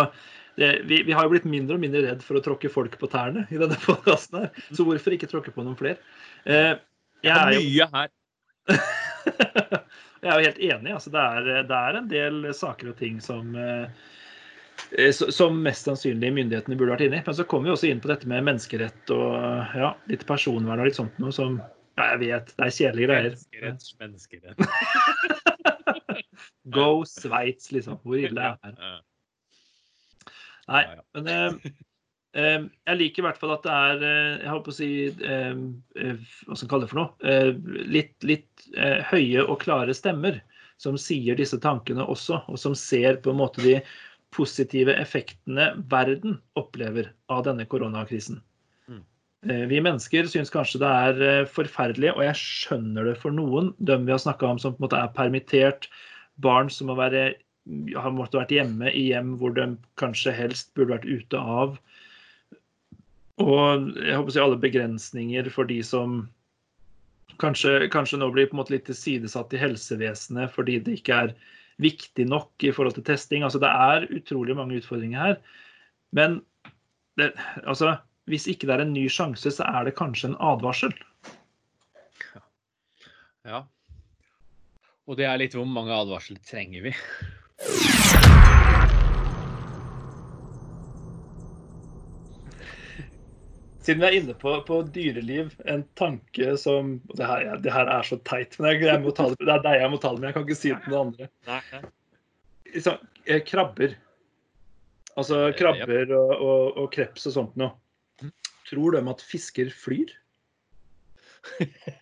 det, 0.60 0.82
vi, 0.90 1.00
vi 1.08 1.16
har 1.16 1.26
jo 1.26 1.32
blitt 1.32 1.48
mindre 1.48 1.78
og 1.78 1.84
mindre 1.84 2.04
redd 2.04 2.26
for 2.26 2.38
å 2.38 2.44
tråkke 2.44 2.72
folk 2.74 2.98
på 3.00 3.10
tærne 3.12 3.46
i 3.54 3.60
denne 3.62 3.78
podkasten 3.86 4.44
her. 4.44 4.64
Så 4.76 4.84
hvorfor 4.88 5.16
ikke 5.16 5.30
tråkke 5.32 5.54
på 5.56 5.64
noen 5.64 5.80
flere? 5.80 6.02
Eh, 6.44 6.74
jeg, 7.24 7.38
er 7.38 7.56
jo, 7.56 7.62
Mye 7.64 7.88
her. 7.96 8.12
jeg 10.22 10.32
er 10.32 10.40
jo 10.40 10.50
helt 10.50 10.64
enig. 10.70 10.94
Altså, 10.96 11.10
det, 11.14 11.22
er, 11.22 11.42
det 11.70 11.78
er 11.78 11.98
en 11.98 12.10
del 12.12 12.36
saker 12.56 12.86
og 12.94 12.98
ting 13.00 13.16
som 13.24 13.56
eh, 13.58 13.86
eh, 14.98 15.12
som 15.14 15.62
mest 15.66 15.84
sannsynlig 15.90 16.32
myndighetene 16.36 16.78
burde 16.78 16.94
vært 16.96 17.06
inne 17.08 17.18
i. 17.22 17.26
Men 17.26 17.38
så 17.38 17.48
kommer 17.50 17.66
vi 17.70 17.76
også 17.76 17.90
inn 17.90 18.04
på 18.04 18.12
dette 18.12 18.30
med 18.30 18.46
menneskerett 18.48 19.04
og 19.16 19.30
ja, 19.78 19.90
litt 20.12 20.26
personvern 20.30 20.82
og 20.82 20.88
litt 20.90 21.00
sånt 21.00 21.16
noe 21.22 21.34
som 21.36 21.52
ja, 21.98 22.04
jeg 22.14 22.20
vet, 22.22 22.46
det 22.56 22.64
er 22.66 22.78
kjedelige 22.78 23.08
greier. 23.10 23.34
Menneskerett, 23.62 24.00
menneskerett. 24.02 24.58
Go 26.76 26.90
Sveits, 27.10 27.66
liksom. 27.76 27.96
Hvor 28.06 28.16
ille 28.22 28.42
er 28.52 28.56
det? 28.62 28.72
Ja. 28.78 28.98
Nei, 30.72 30.84
men 31.18 31.24
eh, 31.28 31.52
jeg 32.32 32.96
liker 32.96 33.22
i 33.22 33.26
hvert 33.26 33.40
fall 33.40 33.52
at 33.58 33.66
det 33.66 33.72
er 33.76 34.04
eh, 34.08 34.44
Jeg 34.46 34.64
på 34.64 34.72
å 34.72 34.76
si 34.76 34.92
eh, 35.12 35.58
eh, 36.00 36.30
Hva 36.48 36.56
skal 36.56 36.64
man 36.64 36.72
kalle 36.72 36.86
det 36.86 36.92
for 36.92 37.00
noe? 37.02 37.10
Eh, 37.28 37.50
litt 37.92 38.28
litt 38.28 38.68
høye 39.12 39.44
og 39.44 39.60
klare 39.66 39.96
stemmer 39.98 40.38
som 40.82 40.96
sier 40.98 41.36
disse 41.38 41.60
tankene 41.62 42.06
også, 42.10 42.40
og 42.50 42.58
som 42.58 42.74
ser 42.78 43.20
på 43.22 43.34
en 43.34 43.42
måte 43.42 43.62
de 43.62 43.76
positive 44.34 44.96
effektene 44.98 45.68
verden 45.92 46.40
opplever 46.58 47.12
av 47.30 47.44
denne 47.46 47.68
koronakrisen. 47.70 48.40
Mm. 48.90 49.04
Vi 49.70 49.82
mennesker 49.84 50.30
syns 50.32 50.54
kanskje 50.54 50.82
det 50.82 50.90
er 50.90 51.46
forferdelig, 51.52 52.14
og 52.16 52.24
jeg 52.26 52.40
skjønner 52.40 53.12
det 53.12 53.18
for 53.22 53.36
noen. 53.36 53.70
Dem 53.78 54.08
vi 54.08 54.16
har 54.16 54.24
snakka 54.24 54.50
om 54.50 54.62
som 54.62 54.74
på 54.74 54.82
en 54.82 54.88
måte 54.88 55.04
er 55.04 55.14
permittert, 55.18 55.90
barn 56.42 56.72
som 56.74 56.90
må 56.90 56.98
være 56.98 57.28
har 57.70 58.14
måttet 58.16 58.40
vært 58.40 58.54
hjemme 58.56 58.90
i 58.90 59.08
hjem 59.12 59.36
hvor 59.38 59.54
de 59.54 59.68
kanskje 60.02 60.34
helst 60.34 60.72
burde 60.78 60.96
vært 60.96 61.10
ute 61.10 61.38
av. 61.38 61.78
Og 63.40 63.88
jeg 63.96 64.18
håper 64.18 64.32
å 64.32 64.36
si 64.36 64.44
alle 64.44 64.60
begrensninger 64.62 65.50
for 65.54 65.70
de 65.70 65.80
som 65.86 66.22
kanskje, 67.42 67.88
kanskje 67.94 68.20
nå 68.20 68.30
blir 68.34 68.50
på 68.50 68.58
en 68.58 68.62
måte 68.62 68.76
litt 68.76 68.86
tilsidesatt 68.90 69.54
i 69.56 69.62
helsevesenet 69.62 70.52
fordi 70.54 70.80
det 70.84 71.00
ikke 71.00 71.20
er 71.26 71.34
viktig 71.82 72.28
nok 72.30 72.66
i 72.68 72.74
forhold 72.76 72.98
til 72.98 73.08
testing. 73.08 73.46
Altså 73.48 73.62
Det 73.62 73.72
er 73.72 74.10
utrolig 74.14 74.56
mange 74.58 74.78
utfordringer 74.82 75.20
her. 75.20 75.38
Men 76.12 76.42
det, 77.18 77.32
altså, 77.66 77.96
hvis 78.30 78.48
ikke 78.52 78.68
det 78.68 78.76
er 78.76 78.86
en 78.86 78.94
ny 78.94 79.08
sjanse, 79.10 79.52
så 79.52 79.68
er 79.68 79.88
det 79.88 79.98
kanskje 79.98 80.32
en 80.32 80.40
advarsel. 80.44 80.94
Ja. 83.48 83.64
Og 85.10 85.18
det 85.18 85.26
er 85.26 85.40
litt 85.42 85.56
hvor 85.58 85.66
mange 85.66 85.96
advarsler 85.96 86.42
trenger 86.46 86.86
vi? 86.86 86.94
Siden 93.82 94.04
vi 94.04 94.08
er 94.08 94.16
inne 94.20 94.36
på, 94.38 94.54
på 94.68 94.76
dyreliv, 94.94 95.56
en 95.66 95.82
tanke 95.98 96.54
som 96.62 97.00
det 97.18 97.26
her, 97.26 97.48
det 97.64 97.72
her 97.74 97.90
er 97.90 98.06
så 98.06 98.20
teit, 98.30 98.54
men 98.60 98.76
jeg, 98.76 98.84
jeg 98.86 99.02
det, 99.02 99.26
det 99.42 99.56
er 99.56 99.64
deg 99.66 99.78
jeg 99.82 99.90
må 99.90 99.98
ta 99.98 100.12
det 100.14 100.22
med. 100.22 100.28
Jeg 100.30 100.36
kan 100.36 100.46
ikke 100.46 100.60
si 100.60 100.70
det 100.70 100.82
til 100.84 100.94
noen 100.94 101.10
andre. 101.10 101.30
Nei. 101.50 101.82
Liksom, 102.76 103.00
eh, 103.26 103.42
krabber. 103.48 103.96
Altså 105.18 105.42
krabber 105.58 106.14
og, 106.14 106.34
og, 106.38 106.78
og 106.84 106.92
kreps 106.94 107.26
og 107.32 107.36
sånt 107.40 107.58
noe. 107.60 107.74
Mhm. 108.22 108.36
Tror 108.70 108.98
de 108.98 109.02
at 109.16 109.26
fisker 109.32 109.74
flyr? 109.74 110.14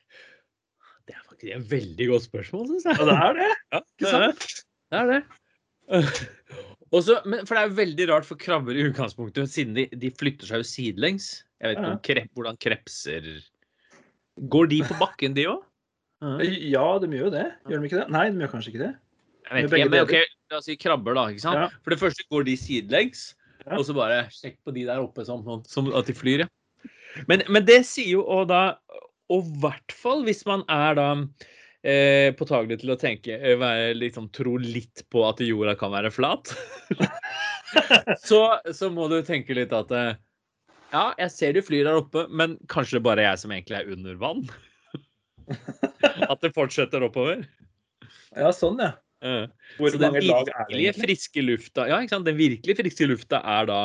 Det 1.09 1.15
er 1.15 1.23
faktisk 1.25 1.55
et 1.55 1.69
veldig 1.71 2.05
godt 2.11 2.25
spørsmål, 2.27 2.65
syns 2.69 2.83
jeg. 2.85 2.97
Ja, 2.99 3.05
det 3.07 3.13
er 3.17 3.37
det. 3.39 3.45
Ja, 3.73 3.79
det 3.81 4.09
er 4.09 4.25
det. 4.27 4.49
Det 4.91 4.99
er 4.99 5.07
det. 5.09 5.21
Også, 6.99 7.15
men, 7.25 7.47
for 7.47 7.55
det 7.55 7.63
er 7.63 7.77
veldig 7.79 8.05
rart 8.11 8.27
for 8.27 8.37
krabber 8.37 8.77
i 8.77 8.83
utgangspunktet, 8.85 9.49
siden 9.49 9.73
de, 9.77 9.87
de 9.89 10.11
flytter 10.19 10.49
seg 10.49 10.61
jo 10.61 10.67
sidelengs. 10.69 11.31
Jeg 11.59 11.71
vet 11.71 11.79
ikke 11.79 11.91
om 11.91 12.03
krep, 12.07 12.29
hvordan 12.37 12.59
krepser 12.61 13.25
Går 14.49 14.69
de 14.71 14.79
på 14.87 14.95
bakken, 14.99 15.35
de 15.35 15.49
òg? 15.51 15.65
Ja, 16.73 16.83
de 16.99 17.07
gjør 17.07 17.29
jo 17.29 17.31
det. 17.31 17.45
Gjør 17.67 17.79
de 17.79 17.87
ikke 17.87 17.99
det? 18.01 18.07
Nei, 18.11 18.25
de 18.31 18.41
gjør 18.43 18.49
kanskje 18.51 18.73
ikke 18.73 18.81
det. 18.81 18.93
Jeg 19.49 19.67
vet 19.69 19.75
ikke, 19.79 19.91
men 19.93 20.01
ok. 20.03 20.15
La 20.51 20.57
oss 20.59 20.65
si 20.67 20.75
krabber, 20.79 21.15
da. 21.15 21.25
ikke 21.31 21.43
sant? 21.45 21.59
Ja. 21.61 21.67
For 21.83 21.93
det 21.93 21.99
første 22.01 22.25
går 22.33 22.47
de 22.47 22.55
sidelengs, 22.59 23.21
Ja. 23.65 23.77
og 23.77 23.85
så 23.87 23.93
bare 23.95 24.21
sjekk 24.31 24.57
på 24.65 24.73
de 24.75 24.85
der 24.87 24.99
oppe 25.03 25.23
sånn, 25.27 25.43
sånn, 25.43 25.63
som 25.67 25.89
at 25.95 26.07
de 26.07 26.15
flyr, 26.15 26.45
ja. 26.45 26.49
Men, 27.27 27.43
men 27.51 27.65
det 27.67 27.81
sier 27.89 28.19
jo 28.19 28.21
og 28.21 28.45
da 28.51 28.77
Og 29.33 29.41
i 29.41 29.55
hvert 29.63 29.93
fall 29.97 30.21
hvis 30.27 30.43
man 30.45 30.61
er 30.69 30.93
da 30.97 31.07
eh, 31.81 32.29
påtagelig 32.37 32.79
til 32.83 32.93
å 32.93 32.97
tenke 33.01 33.33
eh, 33.35 33.57
være, 33.59 33.95
liksom, 33.97 34.29
Tro 34.35 34.53
litt 34.61 35.03
på 35.09 35.23
at 35.27 35.41
jorda 35.41 35.73
kan 35.79 35.91
være 35.93 36.11
flat. 36.13 36.53
så, 38.29 38.41
så 38.73 38.89
må 38.93 39.09
du 39.11 39.19
tenke 39.25 39.57
litt 39.57 39.73
at 39.75 39.93
eh, 39.93 40.13
Ja, 40.89 41.11
jeg 41.21 41.31
ser 41.33 41.53
du 41.53 41.61
flyr 41.61 41.85
der 41.85 41.99
oppe, 42.01 42.25
men 42.33 42.57
kanskje 42.71 42.97
det 42.97 43.05
bare 43.05 43.21
er 43.23 43.31
jeg 43.31 43.43
som 43.43 43.53
egentlig 43.53 43.77
er 43.77 43.91
under 43.93 44.17
vann? 44.21 44.43
at 46.31 46.41
det 46.41 46.53
fortsetter 46.55 47.05
oppover? 47.05 47.45
Ja, 48.37 48.49
sånn, 48.55 48.81
ja. 48.81 48.95
Hvor 49.77 49.91
Så 49.91 49.99
den 49.99 50.13
mange 50.13 50.23
lag 50.23 50.47
er 50.53 50.69
det 50.71 50.93
friske 50.95 51.41
lufta 51.43 51.89
Ja, 51.89 51.97
ikke 51.99 52.13
sant? 52.13 52.23
Den 52.29 52.37
virkelig 52.39 52.77
friske 52.79 53.09
lufta 53.09 53.41
er 53.43 53.65
da 53.67 53.79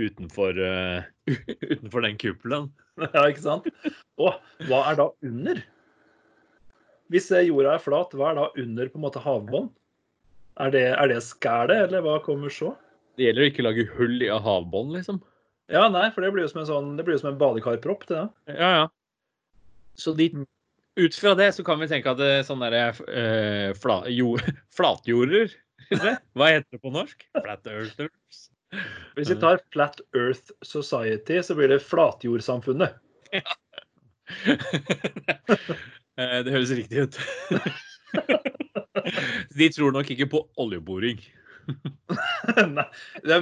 utenfor, 0.00 0.56
uh, 0.56 1.04
utenfor 1.74 2.06
den 2.06 2.16
kuppelen. 2.16 2.70
Ja, 3.00 3.26
ikke 3.28 3.44
sant? 3.44 3.68
Og 4.20 4.38
hva 4.70 4.80
er 4.88 4.96
da 5.02 5.10
under? 5.26 5.60
Hvis 7.10 7.28
eh, 7.34 7.48
jorda 7.48 7.74
er 7.74 7.82
flat, 7.82 8.14
hva 8.16 8.30
er 8.30 8.38
da 8.38 8.46
under 8.62 8.88
på 8.88 9.00
en 9.00 9.04
måte 9.04 9.22
havbånd? 9.22 9.68
Er 10.62 10.72
det, 10.72 10.86
er 10.94 11.10
det 11.10 11.20
skælet, 11.26 11.88
eller 11.88 12.04
hva 12.04 12.18
kommer 12.24 12.52
så? 12.54 12.72
Det 13.18 13.26
gjelder 13.26 13.44
å 13.44 13.50
ikke 13.50 13.66
lage 13.66 13.86
hull 13.98 14.16
i 14.22 14.30
havbånd, 14.30 14.94
liksom. 14.96 15.20
Ja, 15.70 15.84
nei, 15.92 16.08
for 16.14 16.24
det 16.24 16.32
blir 16.34 16.44
jo 16.44 16.50
som 16.50 16.62
en, 16.64 16.68
sånn, 16.68 16.94
det 16.98 17.06
blir 17.06 17.14
jo 17.14 17.22
som 17.22 17.32
en 17.32 17.40
badekarpropp. 17.40 18.06
det 18.08 18.16
da. 18.16 18.26
Ja, 18.50 18.70
ja. 18.80 18.86
Så 20.00 20.14
de, 20.18 20.30
ut 20.98 21.18
fra 21.18 21.34
det 21.38 21.52
så 21.54 21.64
kan 21.66 21.80
vi 21.80 21.88
tenke 21.90 22.10
at 22.10 22.18
det 22.20 22.30
er 22.40 22.46
sånne 22.46 22.70
der, 22.74 23.02
eh, 23.10 23.70
fla, 23.78 24.02
jo, 24.10 24.34
flatjorder 24.76 25.52
Hva 26.38 26.50
heter 26.52 26.76
det 26.76 26.80
på 26.82 26.92
norsk? 26.94 27.24
Flat 27.34 27.66
earthers? 27.66 28.46
Hvis 29.16 29.30
vi 29.32 29.36
tar 29.42 29.58
Flat 29.74 29.98
Earth 30.14 30.52
Society, 30.62 31.40
så 31.42 31.56
blir 31.58 31.72
det 31.72 31.82
Flatjordsamfunnet. 31.86 32.98
Ja. 36.20 36.42
det 36.46 36.52
høres 36.54 36.70
riktig 36.74 37.02
ut. 37.02 37.16
De 39.58 39.66
tror 39.74 39.90
nok 39.94 40.10
ikke 40.14 40.28
på 40.30 40.40
oljeboring. 40.62 41.18
Nei, 42.76 42.86
de, 43.24 43.38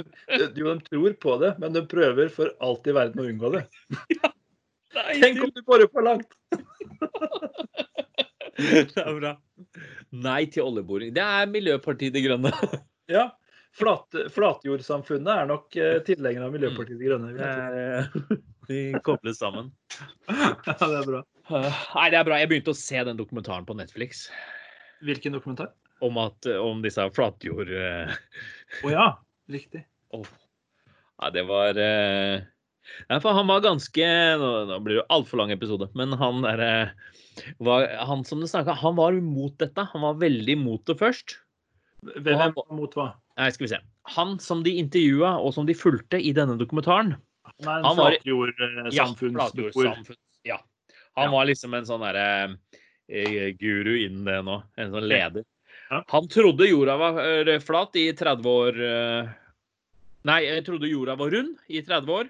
jo, 0.57 0.75
de 0.75 0.85
tror 0.85 1.15
på 1.23 1.37
det, 1.43 1.55
men 1.63 1.75
de 1.77 1.85
prøver 1.89 2.31
for 2.35 2.53
alt 2.65 2.89
i 2.89 2.95
verden 2.97 3.23
å 3.23 3.29
unngå 3.31 3.53
det. 3.57 3.65
Tenk 5.23 5.43
om 5.45 5.53
du 5.55 5.63
borer 5.67 5.91
for 5.93 6.07
langt! 6.07 6.31
Det 8.59 8.99
er 8.99 9.13
bra. 9.15 9.37
Nei 10.19 10.41
til 10.51 10.67
oljeboring. 10.67 11.13
Det 11.15 11.23
er 11.23 11.45
Miljøpartiet 11.47 12.11
De 12.17 12.25
Grønne. 12.25 12.51
Ja, 13.07 13.29
flat, 13.79 14.17
Flatjordsamfunnet 14.35 15.31
er 15.31 15.47
nok 15.47 15.77
eh, 15.79 16.01
tilhengere 16.03 16.49
av 16.49 16.57
Miljøpartiet 16.57 16.99
De 16.99 17.07
Grønne. 17.07 17.31
Jeg 17.39 17.85
eh, 18.03 18.41
De 18.67 18.81
kobles 19.07 19.39
sammen. 19.39 19.71
Ja, 20.27 20.51
det 20.75 20.89
er 20.89 21.07
bra. 21.07 21.23
Nei, 21.55 22.09
det 22.11 22.19
er 22.19 22.27
bra. 22.27 22.41
Jeg 22.43 22.51
begynte 22.51 22.75
å 22.75 22.81
se 22.81 22.99
den 23.07 23.21
dokumentaren 23.21 23.65
på 23.69 23.79
Netflix 23.79 24.27
Hvilken 25.07 25.39
dokumentar? 25.39 25.71
Om, 26.01 26.19
at, 26.23 26.47
om 26.61 26.83
disse 26.85 27.05
flatjord... 27.17 27.71
Å 27.73 28.87
Å 28.87 28.93
ja, 28.93 29.09
riktig. 29.51 29.85
Oh. 30.17 30.25
Ja, 31.21 31.29
det 31.35 31.43
var 31.45 31.77
eh, 31.77 32.41
Nei, 33.11 33.19
for 33.21 33.35
han 33.37 33.51
var 33.51 33.61
ganske 33.61 34.07
Nå, 34.41 34.47
nå 34.71 34.79
blir 34.81 34.95
det 34.95 35.01
jo 35.03 35.09
altfor 35.13 35.37
lang 35.43 35.51
episode, 35.53 35.91
men 35.99 36.15
han 36.17 36.39
derre 36.47 36.71
var, 37.61 37.85
Han 38.09 38.23
som 38.25 38.41
det 38.41 38.49
snakka, 38.49 38.73
han 38.81 38.97
var 38.97 39.13
imot 39.19 39.59
dette. 39.61 39.85
Han 39.93 40.07
var 40.07 40.17
veldig 40.23 40.55
imot 40.57 40.87
det 40.89 40.97
først. 41.03 41.37
Hvem 42.17 42.41
han- 42.41 42.55
var 42.57 42.73
mot 42.79 42.97
hva? 42.97 43.11
Nei, 43.37 43.51
skal 43.53 43.67
vi 43.67 43.71
se. 43.75 43.83
Han 44.17 44.39
som 44.41 44.63
de 44.65 44.73
intervjua, 44.81 45.35
og 45.45 45.53
som 45.55 45.69
de 45.69 45.77
fulgte 45.77 46.17
i 46.25 46.33
denne 46.33 46.57
dokumentaren 46.59 47.13
Han 47.67 47.69
er 47.69 47.85
en 47.85 47.85
Ja, 47.85 47.93
flatjordsamfunnsbeboer. 48.01 49.77
flatjordsamfunns- 49.77 50.49
Ja. 50.49 50.57
Han 51.21 51.29
Ja. 51.29 51.37
var 51.37 51.45
liksom 51.53 51.75
en 51.77 51.85
sånn 51.85 52.01
derre 52.01 52.57
eh, 53.11 53.53
guru 53.61 53.95
innen 54.07 54.25
det 54.25 54.41
nå. 54.45 54.63
En 54.79 54.91
sånn 54.93 55.07
leder. 55.09 55.45
Han 55.89 56.29
trodde 56.29 56.69
jorda 56.69 56.97
var 57.01 57.21
eh, 57.25 57.61
flat 57.65 57.97
i 57.97 58.11
30 58.17 58.51
år. 58.51 58.81
eh, 58.85 59.31
Nei, 60.29 60.43
jeg 60.45 60.67
trodde 60.67 60.91
jorda 60.91 61.15
var 61.17 61.33
rund 61.33 61.57
i 61.71 61.81
30 61.85 62.13
år. 62.13 62.29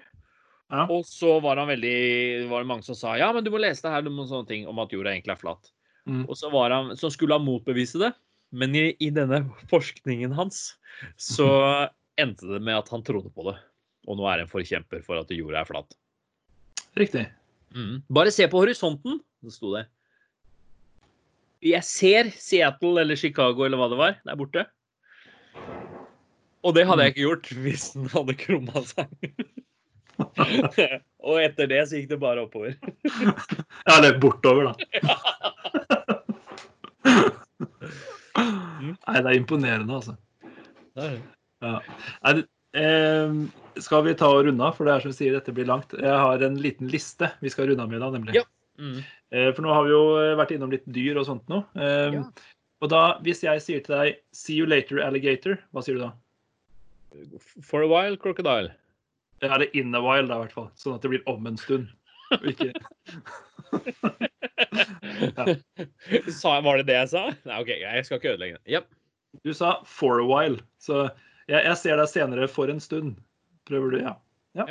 Ja. 0.69 0.85
Og 0.93 1.05
så 1.09 1.39
var 1.41 1.57
han 1.57 1.71
veldig 1.71 2.47
var 2.51 2.61
det 2.61 2.69
mange 2.69 2.85
som 2.85 2.97
sa 2.97 3.15
ja, 3.17 3.31
men 3.33 3.43
du 3.43 3.49
må 3.49 3.61
lese 3.61 3.81
det 3.87 3.93
her 3.93 4.05
om 4.05 4.19
sånne 4.29 4.47
ting 4.47 4.67
om 4.69 4.79
at 4.83 4.93
jorda 4.93 5.15
egentlig 5.15 5.33
er 5.33 5.41
flat. 5.41 5.71
Mm. 6.05 6.23
Og 6.27 6.35
så, 6.37 6.51
var 6.53 6.73
han, 6.73 6.93
så 6.97 7.09
skulle 7.13 7.35
han 7.37 7.45
motbevise 7.45 8.01
det. 8.01 8.11
Men 8.55 8.73
i, 8.77 8.91
i 9.01 9.09
denne 9.13 9.43
forskningen 9.69 10.33
hans 10.37 10.61
så 11.21 11.49
endte 12.21 12.47
det 12.49 12.61
med 12.61 12.77
at 12.77 12.89
han 12.93 13.03
trodde 13.05 13.33
på 13.33 13.49
det. 13.49 13.57
Og 14.09 14.17
nå 14.17 14.29
er 14.29 14.43
han 14.43 14.49
forkjemper 14.51 15.03
for 15.05 15.21
at 15.21 15.33
jorda 15.33 15.61
er 15.61 15.69
flat. 15.69 15.97
Riktig. 16.97 17.27
Mm. 17.75 17.99
Bare 18.09 18.33
se 18.33 18.47
på 18.49 18.61
horisonten, 18.61 19.19
så 19.43 19.53
sto 19.53 19.73
det. 19.75 19.85
Jeg 21.59 21.83
ser 21.83 22.29
Seattle 22.39 23.01
eller 23.01 23.19
Chicago 23.19 23.65
eller 23.65 23.79
hva 23.79 23.89
det 23.91 23.97
var, 23.99 24.19
der 24.23 24.37
borte. 24.39 24.65
Og 26.63 26.75
det 26.75 26.85
hadde 26.87 27.05
jeg 27.05 27.13
ikke 27.13 27.25
gjort 27.25 27.49
hvis 27.65 27.87
den 27.95 28.07
hadde 28.13 28.35
krumma 28.39 28.83
seg. 28.87 29.07
og 31.27 31.39
etter 31.39 31.69
det 31.71 31.81
så 31.87 31.99
gikk 31.99 32.09
det 32.13 32.19
bare 32.21 32.45
oppover. 32.47 32.75
Ja, 33.89 33.97
eller 33.97 34.19
bortover, 34.21 34.69
da. 34.69 34.73
Nei, 38.39 39.15
det 39.17 39.25
er 39.25 39.35
imponerende, 39.35 39.95
altså. 39.95 40.15
Ja. 40.99 41.73
Nei, 42.23 42.33
eh, 42.77 43.33
skal 43.81 44.05
vi 44.05 44.15
ta 44.19 44.29
og 44.31 44.45
runde 44.47 44.63
av, 44.63 44.77
for 44.77 44.87
det 44.87 44.93
er 44.93 45.03
som 45.03 45.11
vi 45.11 45.17
sier, 45.17 45.35
dette 45.35 45.55
blir 45.55 45.67
langt. 45.67 45.95
Jeg 45.97 46.21
har 46.23 46.45
en 46.45 46.59
liten 46.61 46.91
liste 46.91 47.31
vi 47.43 47.51
skal 47.51 47.71
runde 47.71 47.83
av 47.83 47.91
med 47.91 48.03
da, 48.03 48.11
nemlig. 48.15 48.37
Ja. 48.37 48.45
Mm. 48.79 48.99
Eh, 49.35 49.49
for 49.53 49.61
nå 49.65 49.69
har 49.75 49.83
vi 49.85 49.91
jo 49.91 50.03
vært 50.39 50.51
innom 50.55 50.71
litt 50.73 50.85
dyr 50.87 51.19
og 51.19 51.25
sånt 51.27 51.45
nå. 51.51 51.57
Eh, 51.75 52.13
Ja. 52.15 52.23
Og 52.79 52.87
da, 52.93 53.01
hvis 53.25 53.41
jeg 53.43 53.59
sier 53.59 53.81
til 53.83 53.95
deg 53.95 54.19
'see 54.31 54.55
you 54.55 54.65
later, 54.65 55.01
alligator', 55.03 55.57
hva 55.73 55.83
sier 55.83 55.95
du 55.97 56.01
da? 56.05 56.11
For 57.61 57.81
a 57.83 57.87
while, 57.87 58.15
crocodile. 58.15 58.71
Ja, 59.41 59.57
det 59.57 59.67
er 59.69 59.79
in 59.81 59.95
a 59.95 60.01
while, 60.01 60.27
da, 60.27 60.35
i 60.37 60.39
hvert 60.45 60.53
fall. 60.55 60.69
Sånn 60.79 60.95
at 60.95 61.01
det 61.03 61.09
blir 61.11 61.23
om 61.27 61.47
en 61.47 61.57
stund. 61.57 61.87
Og 62.31 62.43
Ikke... 62.47 62.71
Sa, 66.31 66.61
var 66.61 66.77
det 66.79 66.87
det 66.89 66.95
jeg 66.95 67.09
sa? 67.13 67.23
Nei, 67.47 67.59
OK, 67.61 67.69
jeg 67.81 68.05
skal 68.05 68.19
ikke 68.19 68.33
ødelegge 68.35 68.59
det. 68.59 68.65
Yep. 68.77 68.85
Du 69.45 69.53
sa 69.53 69.79
'for 69.85 70.19
a 70.21 70.25
while', 70.25 70.61
så 70.79 71.09
jeg, 71.49 71.63
jeg 71.65 71.77
ser 71.77 71.97
deg 71.97 72.09
senere 72.09 72.47
for 72.47 72.69
en 72.69 72.79
stund. 72.79 73.15
Prøver 73.69 73.91
du? 73.91 73.97
Ja. 74.03 74.13
Ja, 74.57 74.65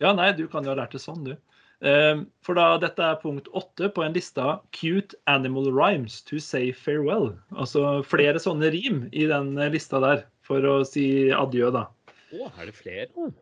ja 0.00 0.12
nei, 0.16 0.32
du 0.32 0.46
kan 0.48 0.64
jo 0.64 0.70
ha 0.72 0.76
lært 0.78 0.92
det 0.96 1.02
sånn, 1.02 1.24
du. 1.24 1.36
Eh, 1.84 2.22
For 2.46 2.56
da, 2.56 2.78
dette 2.80 3.02
er 3.04 3.18
punkt 3.20 3.48
åtte 3.52 3.90
på 3.92 4.04
en 4.04 4.14
lista 4.16 4.60
'cute 4.72 5.14
animal 5.26 5.68
rhymes 5.72 6.22
to 6.22 6.38
say 6.38 6.72
farewell'. 6.72 7.34
Altså 7.52 8.02
flere 8.06 8.40
sånne 8.40 8.70
rim 8.72 9.08
i 9.12 9.26
den 9.28 9.58
eh, 9.58 9.70
lista 9.72 10.00
der 10.00 10.24
for 10.46 10.64
å 10.64 10.78
si 10.86 11.28
adjø, 11.34 11.70
da. 11.74 11.86
Å, 12.32 12.48
er 12.58 12.66
det 12.70 12.74
flere? 12.78 13.08
nå? 13.16 13.32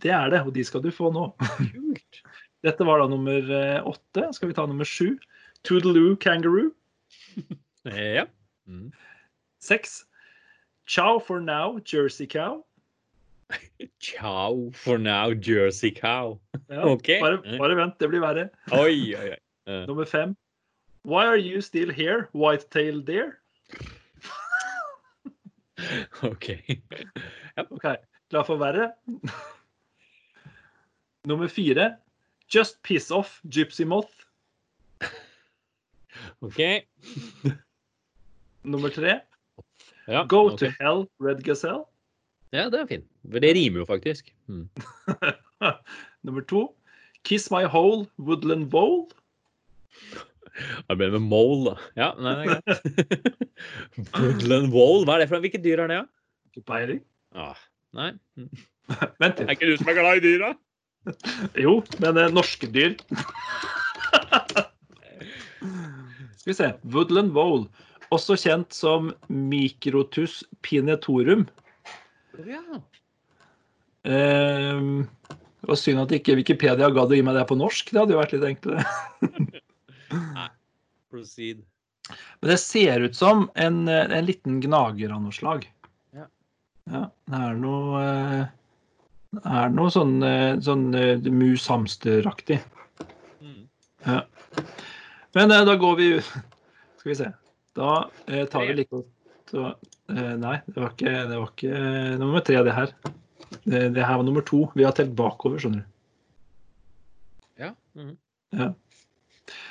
Det 0.00 0.10
er 0.10 0.30
det, 0.32 0.40
og 0.46 0.52
de 0.54 0.64
skal 0.64 0.82
du 0.82 0.90
få 0.90 1.10
nå. 1.12 1.30
Kult. 1.72 2.22
Dette 2.66 2.84
var 2.86 3.00
da 3.02 3.08
nummer 3.10 3.40
eh, 3.50 3.80
åtte. 3.88 4.28
Skal 4.36 4.48
vi 4.52 4.54
ta 4.54 4.66
nummer 4.66 4.86
sju? 4.86 5.18
Toodaloo 5.64 6.16
kangaroo. 6.16 6.70
Ja. 7.82 8.28
Mm. 8.70 8.92
Seks. 9.58 10.04
Ciao 10.86 11.18
for 11.18 11.40
now, 11.40 11.80
Jersey 11.82 12.28
cow. 12.28 12.62
Ciao 14.00 14.70
for 14.72 14.98
now, 14.98 15.34
Jersey 15.34 15.90
cow. 15.90 16.38
Ja, 16.68 16.82
okay. 16.94 17.20
Bare, 17.20 17.58
bare 17.58 17.76
vent, 17.76 17.98
det 17.98 18.08
blir 18.08 18.20
verre. 18.20 18.50
Oi, 18.72 19.16
oi, 19.16 19.30
oi. 19.30 19.36
Uh. 19.64 19.84
Nummer 19.86 20.04
fem. 20.04 20.36
Why 21.04 21.24
are 21.24 21.36
you 21.36 21.60
still 21.60 21.88
here, 21.88 22.28
white-tailed 22.32 23.04
deer? 23.06 23.38
OK. 26.22 26.80
OK, 27.70 27.96
klar 28.28 28.44
for 28.44 28.58
verre? 28.58 28.88
Nummer 31.24 31.46
fire. 31.46 31.98
Just 32.48 32.82
piss 32.82 33.12
off, 33.12 33.40
gypsy 33.48 33.86
moth. 33.86 34.10
OK. 36.42 36.86
Nummer 38.64 38.90
tre. 38.90 39.20
Ja, 40.08 40.24
Go 40.24 40.50
okay. 40.50 40.56
to 40.56 40.76
hell, 40.80 41.08
red 41.20 41.44
gazelle. 41.44 41.91
Ja, 42.52 42.68
det 42.68 42.80
er 42.82 42.88
fint. 42.90 43.08
For 43.32 43.42
det 43.42 43.54
rimer 43.56 43.82
jo 43.82 43.88
faktisk. 43.88 44.28
Mm. 44.50 44.68
Nummer 46.26 46.44
to. 46.48 46.66
Kiss 47.24 47.50
my 47.54 47.64
hole, 47.70 48.06
woodland 48.18 48.68
bowl. 48.70 49.06
Det 50.52 50.96
ble 51.00 51.08
med 51.14 51.24
mole, 51.24 51.72
da. 51.72 51.86
Ja, 51.96 52.08
nei, 52.20 52.32
det 52.36 52.42
er 52.42 52.50
greit. 52.50 53.46
Woodland 54.18 54.72
wall, 54.74 55.06
hva 55.06 55.16
er 55.16 55.22
det 55.22 55.28
for 55.30 55.38
noe? 55.38 55.44
Hvilket 55.46 55.64
dyr 55.64 55.80
er 55.84 55.88
det, 55.88 56.00
ja? 56.02 56.04
Ikke 56.50 56.64
peiling. 56.68 57.00
Ah, 57.32 57.56
nei. 57.96 58.10
Vent 59.22 59.40
litt. 59.40 59.46
Er 59.46 59.54
ikke 59.54 59.70
du 59.70 59.78
som 59.80 59.88
er 59.88 59.96
glad 59.96 60.20
i 60.20 60.24
dyr, 60.26 60.44
da? 60.44 60.52
Jo, 61.64 61.78
men 62.04 62.20
eh, 62.20 62.28
norske 62.34 62.68
dyr. 62.74 62.98
Skal 66.36 66.50
vi 66.50 66.58
se. 66.58 66.68
Woodland 66.92 67.32
Wall, 67.38 67.64
Også 68.12 68.36
kjent 68.36 68.76
som 68.76 69.12
Microtus 69.32 70.42
pinetorum. 70.66 71.46
Ja. 72.40 72.82
Ehm, 74.02 75.06
det 75.28 75.68
var 75.68 75.78
synd 75.78 76.02
at 76.02 76.14
ikke 76.16 76.36
Wikipedia 76.38 76.88
gadd 76.90 77.12
å 77.12 77.18
gi 77.18 77.24
meg 77.24 77.36
det 77.38 77.44
på 77.50 77.58
norsk. 77.58 77.92
Det 77.92 78.00
hadde 78.00 78.16
jo 78.16 78.22
vært 78.22 78.34
litt 78.34 78.48
enklere. 78.48 78.86
Proceed. 81.12 81.62
Men 82.40 82.50
det 82.50 82.58
ser 82.58 83.04
ut 83.06 83.16
som 83.16 83.46
en, 83.54 83.84
en 83.88 84.26
liten 84.26 84.58
gnager 84.64 85.14
av 85.14 85.22
noe 85.22 85.36
slag. 85.36 85.68
Ja. 86.16 86.26
Ja, 86.90 87.04
det 87.30 87.42
er 87.46 87.60
noe 87.62 88.02
eh, 88.02 88.42
Det 89.38 89.44
er 89.62 89.70
noe 89.76 89.92
sånn, 89.94 90.16
eh, 90.26 90.58
sånn 90.64 90.88
eh, 90.98 91.30
mus-hamster-aktig. 91.30 92.58
Mm. 93.44 93.62
Ja. 94.08 94.18
Men 95.38 95.54
da 95.54 95.76
går 95.80 95.94
vi 95.96 96.08
Skal 96.20 97.12
vi 97.12 97.18
se. 97.22 97.30
Da 97.78 97.94
tar 98.50 98.66
vi 98.66 98.82
litt... 98.82 98.90
like 98.90 99.04
godt 99.54 99.91
Nei, 100.08 100.56
det 100.66 100.76
var 100.76 100.90
ikke, 100.92 101.12
det 101.30 101.36
var 101.38 101.50
ikke 101.52 101.72
eh, 101.78 102.14
nummer 102.20 102.40
tre, 102.44 102.58
det 102.66 102.74
her. 102.74 102.90
Det, 103.64 103.80
det 103.94 104.04
her 104.04 104.16
var 104.18 104.24
nummer 104.26 104.42
to. 104.44 104.64
Vi 104.74 104.84
har 104.84 104.92
telt 104.96 105.14
bakover, 105.16 105.58
skjønner 105.62 105.82
du. 105.84 105.88
Ja. 107.62 107.70
mhm. 107.94 108.16
Ja. 108.52 108.72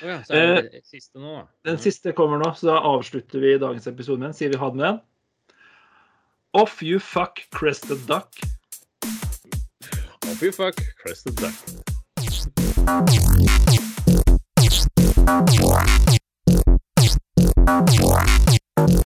Å 0.02 0.06
ja, 0.06 0.16
så 0.26 0.34
er 0.36 0.50
det 0.62 0.72
det 0.72 0.82
siste 0.86 1.18
nå, 1.18 1.32
da. 1.40 1.44
Den 1.66 1.76
Mhm. 1.76 1.82
siste 1.82 2.12
kommer 2.16 2.38
nå, 2.42 2.52
så 2.58 2.66
da 2.72 2.80
avslutter 2.86 3.40
vi 3.42 3.58
dagens 3.58 3.86
episode 3.90 4.18
med 4.20 4.28
den. 4.30 4.34
Sier 4.38 4.50
vi 4.52 4.58
ha 4.60 4.70
det 4.70 4.76
med 4.76 4.86
den. 4.88 5.00
Off 6.54 6.82
you 6.82 6.98
fuck 7.00 7.40
crested 7.50 7.98
duck. 8.06 8.28
Off 10.28 10.42
you 10.42 10.52
fuck, 10.52 10.76
crested 11.02 11.34
duck. 11.36 11.54